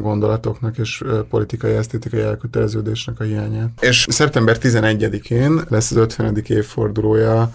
[0.00, 3.70] gondolatoknak és politikai, esztétikai elköteleződésnek a hiányát.
[3.80, 6.36] És szeptember 11-én lesz az 50.
[6.46, 7.50] évfordulója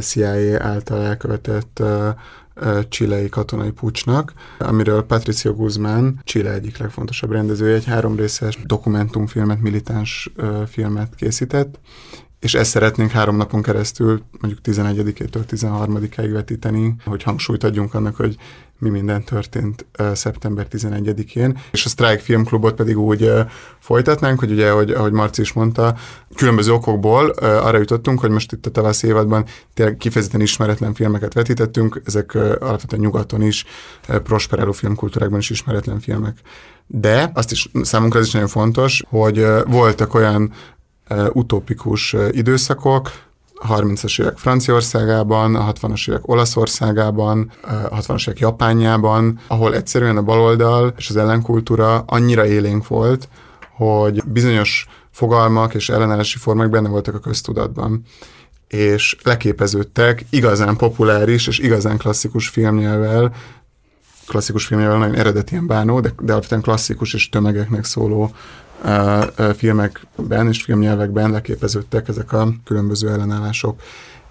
[0.00, 1.82] CIA által elkövetett
[2.88, 10.32] csilei katonai pucsnak, amiről Patricio Guzmán, Chile egyik legfontosabb rendezője, egy háromrészes dokumentumfilmet, militáns
[10.66, 11.78] filmet készített,
[12.40, 18.36] és ezt szeretnénk három napon keresztül, mondjuk 11-től 13-ig vetíteni, hogy hangsúlyt adjunk annak, hogy
[18.78, 23.32] mi minden történt szeptember 11-én, és a Strike Filmklubot pedig úgy
[23.78, 25.96] folytatnánk, hogy ugye, ahogy, ahogy Marci is mondta,
[26.34, 29.44] különböző okokból arra jutottunk, hogy most itt a tavasz évadban
[29.74, 33.64] tényleg kifejezetten ismeretlen filmeket vetítettünk, ezek alapvetően nyugaton is,
[34.06, 36.38] prosperáló filmkultúrákban is ismeretlen filmek.
[36.86, 40.52] De azt is számunkra ez is nagyon fontos, hogy voltak olyan
[41.32, 43.10] utópikus időszakok,
[43.68, 50.94] 30-as évek Franciaországában, a 60-as évek Olaszországában, a 60-as évek Japánjában, ahol egyszerűen a baloldal
[50.96, 53.28] és az ellenkultúra annyira élénk volt,
[53.76, 58.02] hogy bizonyos fogalmak és ellenállási formák benne voltak a köztudatban.
[58.68, 63.34] És leképeződtek igazán populáris és igazán klasszikus filmnyelvvel,
[64.26, 68.34] klasszikus filmnyelvvel nagyon eredetien bánó, de, de alapvetően klasszikus és tömegeknek szóló
[69.56, 73.80] filmekben és filmnyelvekben leképeződtek ezek a különböző ellenállások.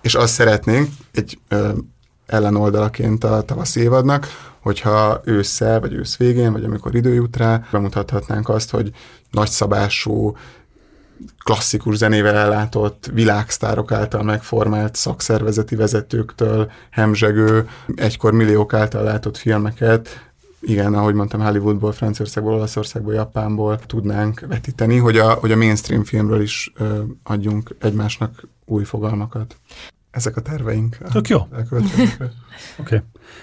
[0.02, 1.40] És azt szeretnénk egy
[2.26, 4.28] ellenoldalaként a tavasz évadnak,
[4.60, 8.92] hogyha ősszel, vagy ősz végén, vagy amikor idő jut rá, bemutathatnánk azt, hogy
[9.32, 10.36] nagyszabású,
[11.44, 20.32] klasszikus zenével ellátott, világsztárok által megformált szakszervezeti vezetőktől hemzsegő, egykor milliók által látott filmeket
[20.66, 26.42] igen, ahogy mondtam, Hollywoodból, Franciaországból, Olaszországból, Japánból tudnánk vetíteni, hogy a, hogy a mainstream filmről
[26.42, 29.56] is ö, adjunk egymásnak új fogalmakat.
[30.12, 30.98] Ezek a terveink.
[31.12, 31.38] Tök jó.
[31.42, 32.26] Oké.
[32.78, 33.00] Okay.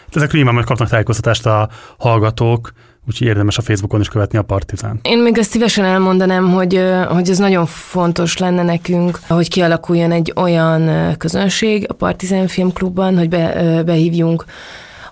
[0.08, 2.72] Ezekről nyilván majd kapnak tájékoztatást a hallgatók,
[3.08, 4.98] úgyhogy érdemes a Facebookon is követni a Partizán.
[5.02, 10.32] Én még ezt szívesen elmondanám, hogy, hogy ez nagyon fontos lenne nekünk, hogy kialakuljon egy
[10.36, 14.44] olyan közönség a Partizán Filmklubban, hogy be, behívjunk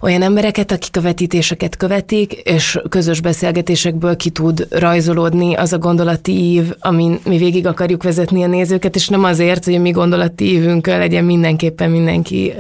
[0.01, 6.33] olyan embereket, akik a vetítéseket követik, és közös beszélgetésekből ki tud rajzolódni az a gondolati
[6.33, 10.53] ív, amin mi végig akarjuk vezetni a nézőket, és nem azért, hogy a mi gondolati
[10.53, 12.55] ívünkkel legyen mindenképpen mindenki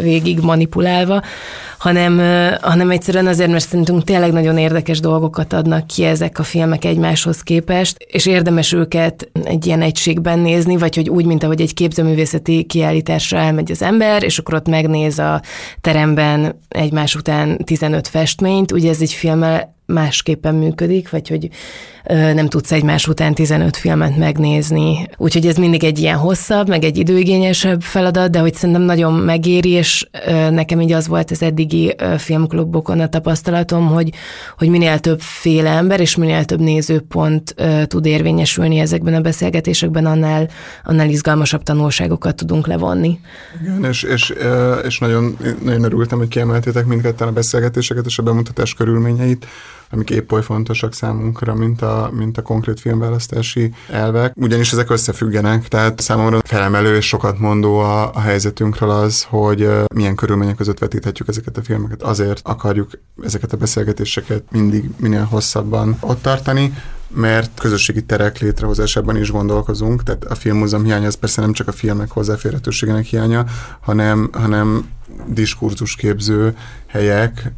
[0.00, 1.22] végig manipulálva,
[1.78, 2.20] hanem,
[2.60, 7.40] hanem egyszerűen azért, mert szerintünk tényleg nagyon érdekes dolgokat adnak ki ezek a filmek egymáshoz
[7.40, 12.64] képest, és érdemes őket egy ilyen egységben nézni, vagy hogy úgy, mint ahogy egy képzőművészeti
[12.64, 15.42] kiállításra elmegy az ember, és akkor ott megnéz a
[15.80, 21.48] teremben egymás után 15 festményt, ugye ez egy filmmel másképpen működik, vagy hogy
[22.08, 25.08] nem tudsz egymás után 15 filmet megnézni.
[25.16, 29.70] Úgyhogy ez mindig egy ilyen hosszabb, meg egy időigényesebb feladat, de hogy szerintem nagyon megéri,
[29.70, 30.08] és
[30.50, 34.10] nekem így az volt az eddigi filmklubokon a tapasztalatom, hogy,
[34.58, 37.54] hogy minél több féle ember és minél több nézőpont
[37.86, 40.48] tud érvényesülni ezekben a beszélgetésekben, annál,
[40.84, 43.20] annál izgalmasabb tanulságokat tudunk levonni.
[43.62, 44.34] Igen, és, és,
[44.84, 49.46] és nagyon, nagyon örültem, hogy kiemeltétek mindketten a beszélgetéseket és a bemutatás körülményeit
[49.90, 54.32] amik épp oly fontosak számunkra, mint a, mint a konkrét filmválasztási elvek.
[54.36, 60.14] Ugyanis ezek összefüggenek, tehát számomra felemelő és sokat mondó a, a helyzetünkről az, hogy milyen
[60.14, 62.02] körülmények között vetíthetjük ezeket a filmeket.
[62.02, 62.90] Azért akarjuk
[63.22, 66.72] ezeket a beszélgetéseket mindig minél hosszabban ott tartani,
[67.08, 71.72] mert közösségi terek létrehozásában is gondolkozunk, tehát a filmmúzeum hiánya az persze nem csak a
[71.72, 73.44] filmek hozzáférhetőségének hiánya,
[73.80, 74.90] hanem, hanem
[75.26, 76.56] diskurzusképző
[76.86, 77.52] helyek,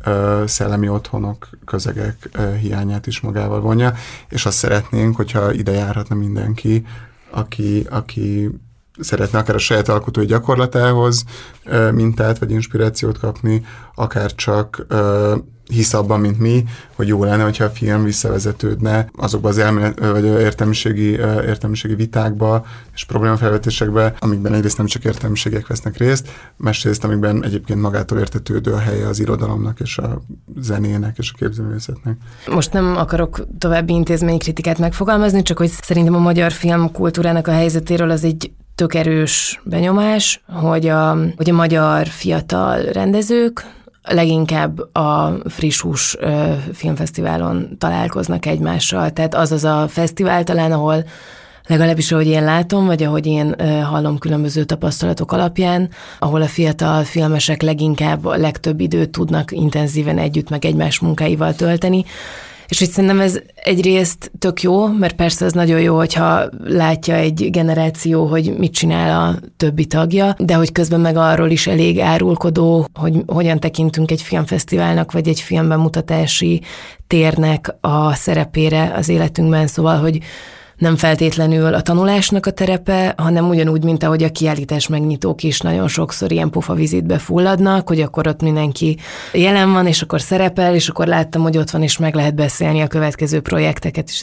[0.46, 3.94] szellemi otthonok, közegek hiányát is magával vonja,
[4.28, 6.86] és azt szeretnénk, hogyha ide járhatna mindenki,
[7.30, 8.50] aki, aki
[9.00, 11.24] szeretne akár a saját alkotói gyakorlatához
[11.92, 14.86] mintát vagy inspirációt kapni, akár csak
[15.70, 16.64] hisz abban, mint mi,
[16.96, 21.10] hogy jó lenne, hogyha a film visszavezetődne azokba az elmélet, vagy értelmiségi,
[21.46, 22.64] értelmiségi vitákba
[22.94, 28.78] és problémafelvetésekbe, amikben egyrészt nem csak értelmiségek vesznek részt, másrészt, amikben egyébként magától értetődő a
[28.78, 30.22] helye az irodalomnak és a
[30.56, 32.16] zenének és a képzőművészetnek.
[32.46, 38.24] Most nem akarok további intézménykritikát megfogalmazni, csak hogy szerintem a magyar filmkultúrának a helyzetéről az
[38.24, 43.64] egy tök erős benyomás, hogy a, hogy a magyar fiatal rendezők,
[44.12, 46.16] leginkább a friss hús
[46.72, 49.10] filmfesztiválon találkoznak egymással.
[49.10, 51.04] Tehát az az a fesztivál talán, ahol
[51.66, 53.54] legalábbis ahogy én látom, vagy ahogy én
[53.84, 60.50] hallom különböző tapasztalatok alapján, ahol a fiatal filmesek leginkább a legtöbb időt tudnak intenzíven együtt
[60.50, 62.04] meg egymás munkáival tölteni,
[62.70, 67.50] és hogy szerintem ez egyrészt tök jó, mert persze az nagyon jó, hogyha látja egy
[67.50, 72.86] generáció, hogy mit csinál a többi tagja, de hogy közben meg arról is elég árulkodó,
[72.94, 76.62] hogy hogyan tekintünk egy filmfesztiválnak, vagy egy filmbemutatási
[77.06, 80.18] térnek a szerepére az életünkben, szóval, hogy
[80.80, 85.88] nem feltétlenül a tanulásnak a terepe, hanem ugyanúgy, mint ahogy a kiállítás megnyitók is nagyon
[85.88, 88.98] sokszor ilyen pofavizitbe fulladnak, hogy akkor ott mindenki
[89.32, 92.80] jelen van, és akkor szerepel, és akkor láttam, hogy ott van, és meg lehet beszélni
[92.80, 94.22] a következő projekteket is.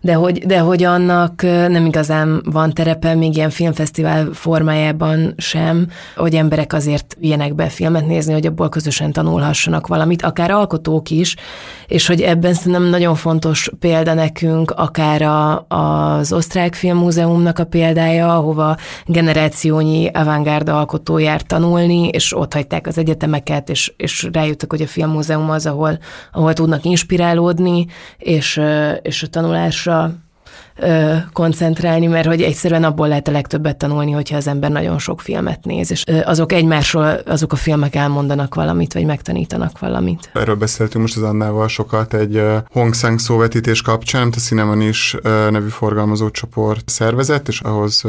[0.00, 6.34] De hogy, de hogy annak nem igazán van terepe, még ilyen filmfesztivál formájában sem, hogy
[6.34, 11.36] emberek azért ilyenek be filmet nézni, hogy abból közösen tanulhassanak valamit, akár alkotók is,
[11.86, 17.64] és hogy ebben szerintem nagyon fontos példa nekünk, akár a, a az Osztrák Filmmúzeumnak a
[17.64, 18.76] példája, ahova
[19.06, 24.86] generációnyi avantgárd alkotó járt tanulni, és ott hagyták az egyetemeket, és, és rájöttek, hogy a
[24.86, 25.98] Filmmúzeum az, ahol,
[26.32, 27.86] ahol tudnak inspirálódni,
[28.18, 28.60] és,
[29.02, 30.14] és a tanulásra
[30.76, 35.20] ö, koncentrálni, mert hogy egyszerűen abból lehet a legtöbbet tanulni, hogyha az ember nagyon sok
[35.20, 40.30] filmet néz, és ö, azok egymásról, azok a filmek elmondanak valamit, vagy megtanítanak valamit.
[40.34, 45.16] Erről beszéltünk most az Annával sokat egy Hong Sang szóvetítés kapcsán, amit a Cineman is
[45.50, 48.02] nevű forgalmazó csoport szervezett, és ahhoz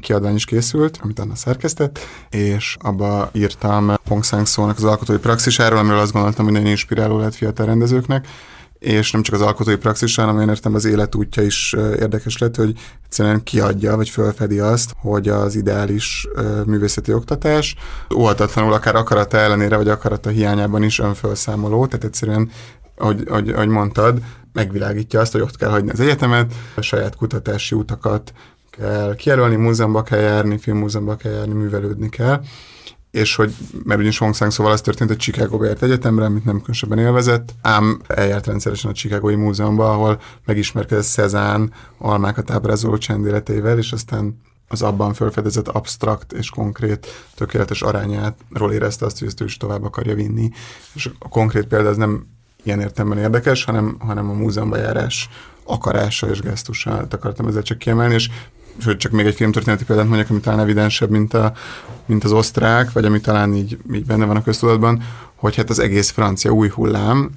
[0.00, 1.98] kiadvány is készült, amit Anna szerkesztett,
[2.30, 7.18] és abba írtam Hong Sang szónak az alkotói praxisáról, amiről azt gondoltam, hogy nagyon inspiráló
[7.18, 8.26] lehet fiatal rendezőknek,
[8.80, 12.78] és nem csak az alkotói praxis, hanem én értem az életútja is érdekes lett, hogy
[13.04, 16.28] egyszerűen kiadja, vagy fölfedi azt, hogy az ideális
[16.66, 17.76] művészeti oktatás
[18.14, 22.50] óhatatlanul akár akarata ellenére, vagy akarata hiányában is önfölszámoló, tehát egyszerűen,
[22.96, 24.18] ahogy, ahogy, ahogy mondtad,
[24.52, 28.32] megvilágítja azt, hogy ott kell hagyni az egyetemet, a saját kutatási utakat
[28.70, 32.40] kell kijelölni, múzeumba kell járni, filmmúzeumba kell járni, művelődni kell
[33.10, 33.54] és hogy,
[33.84, 37.54] mert ugyanis Hong Sang szóval az történt, hogy Chicago járt egyetemre, amit nem különösebben élvezett,
[37.62, 44.82] ám eljárt rendszeresen a Chicagói Múzeumban, ahol megismerkedett Cezanne almákat ábrázoló csendéleteivel, és aztán az
[44.82, 50.14] abban felfedezett absztrakt és konkrét tökéletes arányáról érezte azt, hogy ezt ő is tovább akarja
[50.14, 50.50] vinni.
[50.92, 52.26] És a konkrét példa az nem
[52.62, 55.28] ilyen értelemben érdekes, hanem, hanem a múzeumba járás
[55.64, 58.30] akarása és gesztusa, akartam ezzel csak kiemelni, és
[58.80, 61.52] sőt, csak még egy filmtörténeti példát mondjak, ami talán evidensebb, mint, a,
[62.06, 65.02] mint az osztrák, vagy ami talán így, így benne van a köztudatban,
[65.34, 67.30] hogy hát az egész francia új hullám,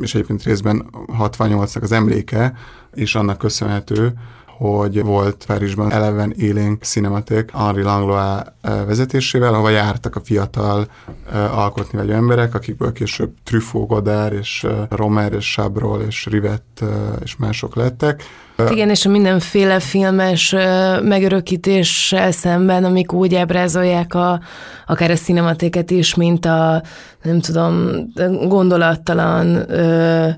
[0.00, 0.84] és egyébként részben
[1.18, 2.54] 68-nak az emléke,
[2.94, 4.12] és annak köszönhető,
[4.46, 10.86] hogy volt Párizsban Eleven élénk cinematék Henri Langlois vezetésével, ahova jártak a fiatal
[11.32, 16.84] alkotni vagy emberek, akikből később Truffaut, Godard és Romer és Chabrol és Rivet
[17.22, 18.22] és mások lettek,
[18.70, 20.54] igen, és a mindenféle filmes
[21.02, 24.40] megörökítéssel szemben, amik úgy ábrázolják a,
[24.86, 26.82] akár a cinematéket is, mint a,
[27.22, 27.90] nem tudom,
[28.48, 30.28] gondolattalan ö,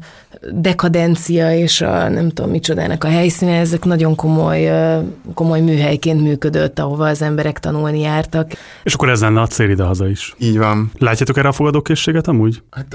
[0.53, 4.99] dekadencia és a nem tudom micsodának a helyszíne, ezek nagyon komoly, ö,
[5.35, 8.53] komoly műhelyként működött, ahova az emberek tanulni jártak.
[8.83, 10.35] És akkor ez lenne a cél ide haza is.
[10.39, 10.91] Így van.
[10.99, 12.63] Látjátok erre a fogadókészséget amúgy?
[12.71, 12.87] Hát,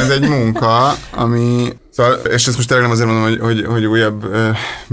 [0.00, 1.68] ez egy munka, ami
[2.00, 4.24] Szóval, és ezt most tényleg nem azért mondom, hogy, hogy, hogy újabb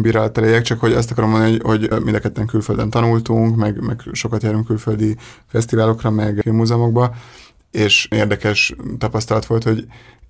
[0.06, 3.82] uh, elejek, csak hogy azt akarom mondani, hogy, hogy mind a ketten külföldön tanultunk, meg,
[3.82, 5.16] meg sokat járunk külföldi
[5.48, 7.16] fesztiválokra, meg filmmúzeumokba,
[7.72, 9.86] és érdekes tapasztalat volt, hogy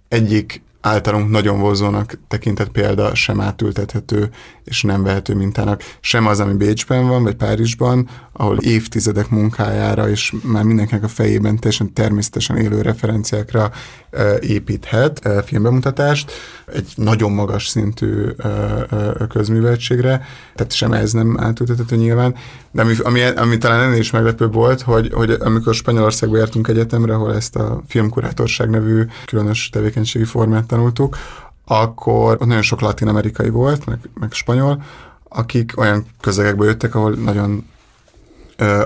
[0.07, 4.30] egyik általunk nagyon vonzónak tekintett példa sem átültethető
[4.63, 5.84] és nem vehető mintának.
[5.99, 11.55] Sem az, ami Bécsben van, vagy Párizsban, ahol évtizedek munkájára és már mindenkinek a fejében
[11.55, 13.71] teljesen természetesen élő referenciákra
[14.39, 16.32] építhet filmbemutatást,
[16.73, 18.25] egy nagyon magas szintű
[19.30, 20.25] közműveltségre,
[20.55, 22.36] tehát sem ez nem átültethető nyilván,
[22.78, 27.13] de ami, ami, ami talán ennél is meglepőbb volt, hogy, hogy amikor Spanyolországba jártunk egyetemre,
[27.13, 31.17] ahol ezt a filmkurátorság nevű különös tevékenységi formát tanultuk,
[31.65, 34.84] akkor ott nagyon sok latin-amerikai volt, meg, meg spanyol,
[35.30, 37.67] akik olyan közegekből jöttek, ahol nagyon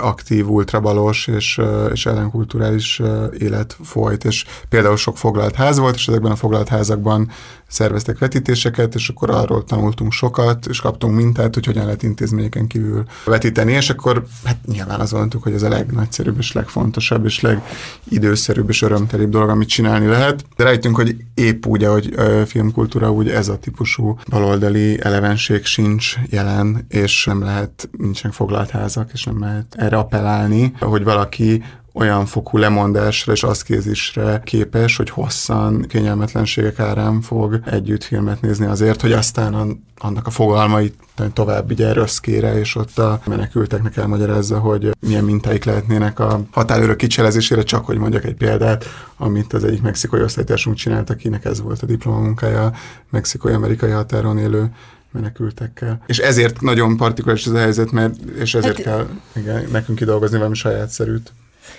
[0.00, 1.60] aktív, ultrabalos és,
[1.92, 3.02] és ellenkulturális
[3.38, 7.30] élet folyt, és például sok foglalt ház volt, és ezekben a foglalt házakban
[7.72, 13.04] szerveztek vetítéseket, és akkor arról tanultunk sokat, és kaptunk mintát, hogy hogyan lehet intézményeken kívül
[13.24, 18.68] vetíteni, és akkor hát nyilván azt gondoltuk, hogy ez a legnagyszerűbb, és legfontosabb, és legidőszerűbb,
[18.68, 20.44] és örömtelibb dolog, amit csinálni lehet.
[20.56, 22.14] De rájöttünk, hogy épp úgy, ahogy
[22.46, 29.10] filmkultúra, úgy ez a típusú baloldali elevenség sincs jelen, és nem lehet, nincsenek foglalt házak,
[29.12, 31.62] és nem lehet erre appellálni, hogy valaki
[31.94, 39.00] olyan fokú lemondásra és aszkézisre képes, hogy hosszan kényelmetlenségek árán fog együtt filmet nézni azért,
[39.00, 40.94] hogy aztán annak a fogalmait
[41.32, 47.62] tovább vigye röszkére, és ott a menekülteknek elmagyarázza, hogy milyen mintáik lehetnének a határőrök kicselezésére,
[47.62, 48.84] csak hogy mondjak egy példát,
[49.16, 52.72] amit az egyik mexikói osztálytársunk csinált, akinek ez volt a diplomamunkája,
[53.10, 54.70] mexikói-amerikai határon élő
[55.12, 56.02] menekültekkel.
[56.06, 59.06] És ezért nagyon partikuláris ez a helyzet, mert, és ezért hát, kell
[59.36, 61.32] igen, nekünk kidolgozni valami saját szerűt.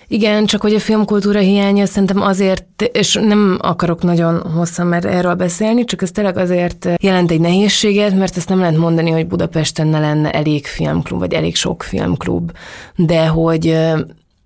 [0.07, 5.34] Igen, csak hogy a filmkultúra hiánya szerintem azért, és nem akarok nagyon hosszan már erről
[5.34, 9.88] beszélni, csak ez tényleg azért jelent egy nehézséget, mert ezt nem lehet mondani, hogy Budapesten
[9.88, 12.51] ne lenne elég filmklub, vagy elég sok filmklub,
[12.95, 13.77] de hogy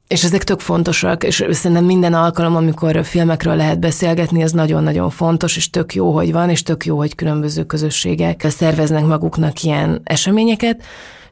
[0.07, 5.55] és ezek tök fontosak, és szerintem minden alkalom, amikor filmekről lehet beszélgetni, az nagyon-nagyon fontos,
[5.57, 10.83] és tök jó, hogy van, és tök jó, hogy különböző közösségek szerveznek maguknak ilyen eseményeket.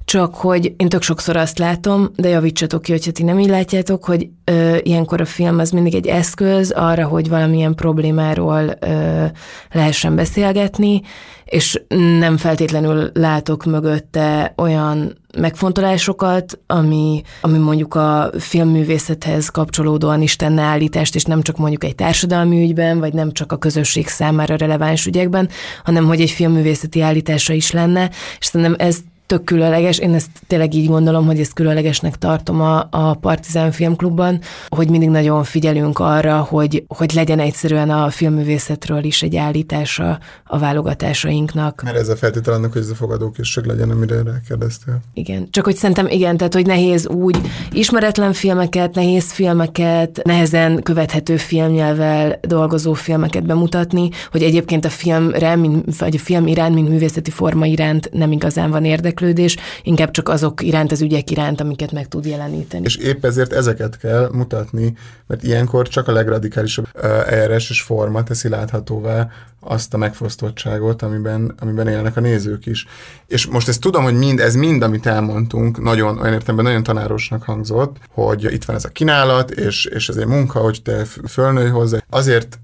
[0.06, 4.06] Csak hogy én tök sokszor azt látom, de javítsatok ki, hogyha ti nem így látjátok,
[4.06, 9.26] hogy ö, ilyenkor a film az mindig egy eszköz arra, hogy valamilyen problémáról ö,
[9.72, 11.02] lehessen beszélgetni,
[11.46, 11.82] és
[12.20, 21.16] nem feltétlenül látok mögötte olyan megfontolásokat, ami, ami mondjuk a filmművészethez kapcsolódóan is tenne állítást,
[21.16, 25.50] és nem csak mondjuk egy társadalmi ügyben, vagy nem csak a közösség számára releváns ügyekben,
[25.84, 30.74] hanem hogy egy filmművészeti állítása is lenne, és szerintem ez tök különleges, én ezt tényleg
[30.74, 36.38] így gondolom, hogy ezt különlegesnek tartom a, a Partizán Filmklubban, hogy mindig nagyon figyelünk arra,
[36.42, 41.82] hogy, hogy legyen egyszerűen a filmművészetről is egy állítása a válogatásainknak.
[41.84, 45.00] Mert ez a feltétel annak, hogy ez a fogadókészség legyen, amire rákérdeztél.
[45.14, 47.38] Igen, csak hogy szerintem igen, tehát hogy nehéz úgy
[47.72, 55.98] ismeretlen filmeket, nehéz filmeket, nehezen követhető filmnyelvel dolgozó filmeket bemutatni, hogy egyébként a filmre, mint,
[55.98, 60.30] vagy a film iránt, mint művészeti forma iránt nem igazán van érdek érdeklődés, inkább csak
[60.30, 62.86] azok iránt, az ügyek iránt, amiket meg tud jeleníteni.
[62.86, 64.94] És épp ezért ezeket kell mutatni,
[65.28, 69.28] mert ilyenkor csak a legradikálisabb eljárás forma teszi láthatóvá
[69.60, 72.86] azt a megfosztottságot, amiben, amiben élnek a nézők is.
[73.28, 77.44] És most ezt tudom, hogy mind, ez mind, amit elmondtunk, nagyon, olyan értelemben nagyon tanárosnak
[77.44, 81.70] hangzott, hogy itt van ez a kínálat, és, és ez egy munka, hogy te fölnőj
[81.70, 81.98] hozzá.
[82.10, 82.60] Azért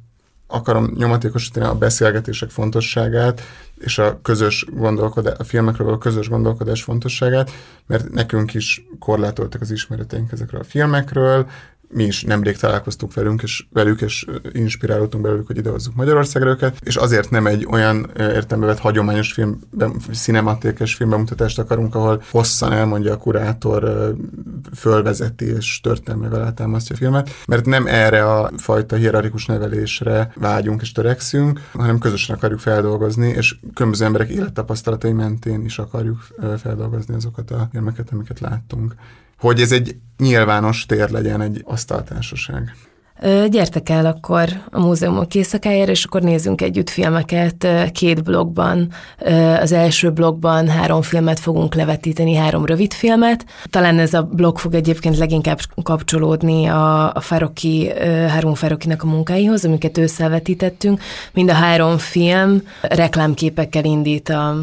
[0.51, 3.41] akarom nyomatékosítani a beszélgetések fontosságát,
[3.77, 7.51] és a közös gondolkodás, a filmekről a közös gondolkodás fontosságát,
[7.87, 11.47] mert nekünk is korlátoltak az ismereteink ezekről a filmekről,
[11.93, 16.95] mi is nemrég találkoztunk velünk, és velük, és inspirálódtunk belőlük, hogy idehozzuk Magyarországra őket, és
[16.95, 19.59] azért nem egy olyan értelme vett hagyományos film,
[20.13, 24.13] cinematékes filmbemutatást akarunk, ahol hosszan elmondja a kurátor,
[24.75, 30.91] fölvezeti és történelmével alátámasztja a filmet, mert nem erre a fajta hierarchikus nevelésre vágyunk és
[30.91, 36.27] törekszünk, hanem közösen akarjuk feldolgozni, és különböző emberek élettapasztalatai mentén is akarjuk
[36.57, 38.95] feldolgozni azokat a filmeket, amiket láttunk
[39.41, 42.75] hogy ez egy nyilvános tér legyen, egy asztaltársaság.
[43.49, 48.91] Gyertek el akkor a múzeumok éjszakájára, és akkor nézzünk együtt filmeket két blogban.
[49.59, 53.45] Az első blogban három filmet fogunk levetíteni, három rövid filmet.
[53.69, 57.89] Talán ez a blog fog egyébként leginkább kapcsolódni a, a Faroki,
[58.27, 61.01] három Farokinak a munkáihoz, amiket ősszel vetítettünk.
[61.33, 64.55] Mind a három film reklámképekkel indít a,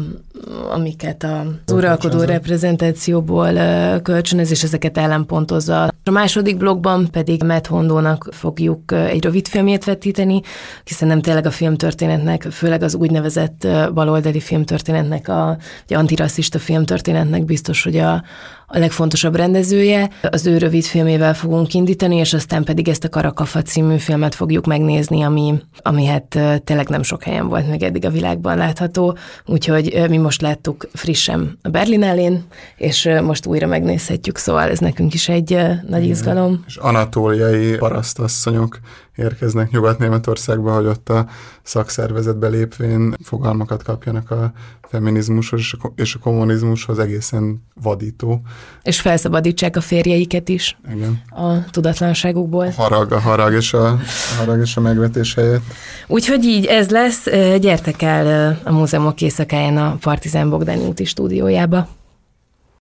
[0.71, 3.53] amiket az uralkodó reprezentációból
[4.01, 5.83] kölcsönöz, és ezeket ellenpontozza.
[6.03, 10.41] A második blogban pedig Matt Hondónak fogjuk egy rövid filmjét vetíteni,
[10.83, 17.83] hiszen nem tényleg a filmtörténetnek, főleg az úgynevezett baloldali filmtörténetnek, a, a antirasszista filmtörténetnek biztos,
[17.83, 18.23] hogy a,
[18.71, 20.09] a legfontosabb rendezője.
[20.29, 24.65] Az ő rövid filmével fogunk indítani, és aztán pedig ezt a Karakafa című filmet fogjuk
[24.65, 30.05] megnézni, ami, ami hát tényleg nem sok helyen volt még eddig a világban látható, úgyhogy
[30.09, 32.43] mi most láttuk frissen a Berlinelén,
[32.77, 35.57] és most újra megnézhetjük, szóval ez nekünk is egy
[35.87, 36.63] nagy izgalom.
[36.67, 38.79] És anatóliai parasztasszonyok
[39.19, 41.25] érkeznek Nyugat-Németországba, hogy ott a
[41.63, 44.51] szakszervezetbe lépvén fogalmakat kapjanak a
[44.81, 48.41] feminizmushoz és a, és a kommunizmushoz egészen vadító.
[48.83, 51.21] És felszabadítsák a férjeiket is Igen.
[51.29, 52.65] a tudatlanságukból.
[52.65, 53.99] A harag, a harag és a, a
[54.37, 55.63] harag és a megvetés helyett.
[56.07, 57.25] Úgyhogy így ez lesz.
[57.59, 61.87] Gyertek el a múzeumok éjszakáján a Partizán Bogdáni úti stúdiójába.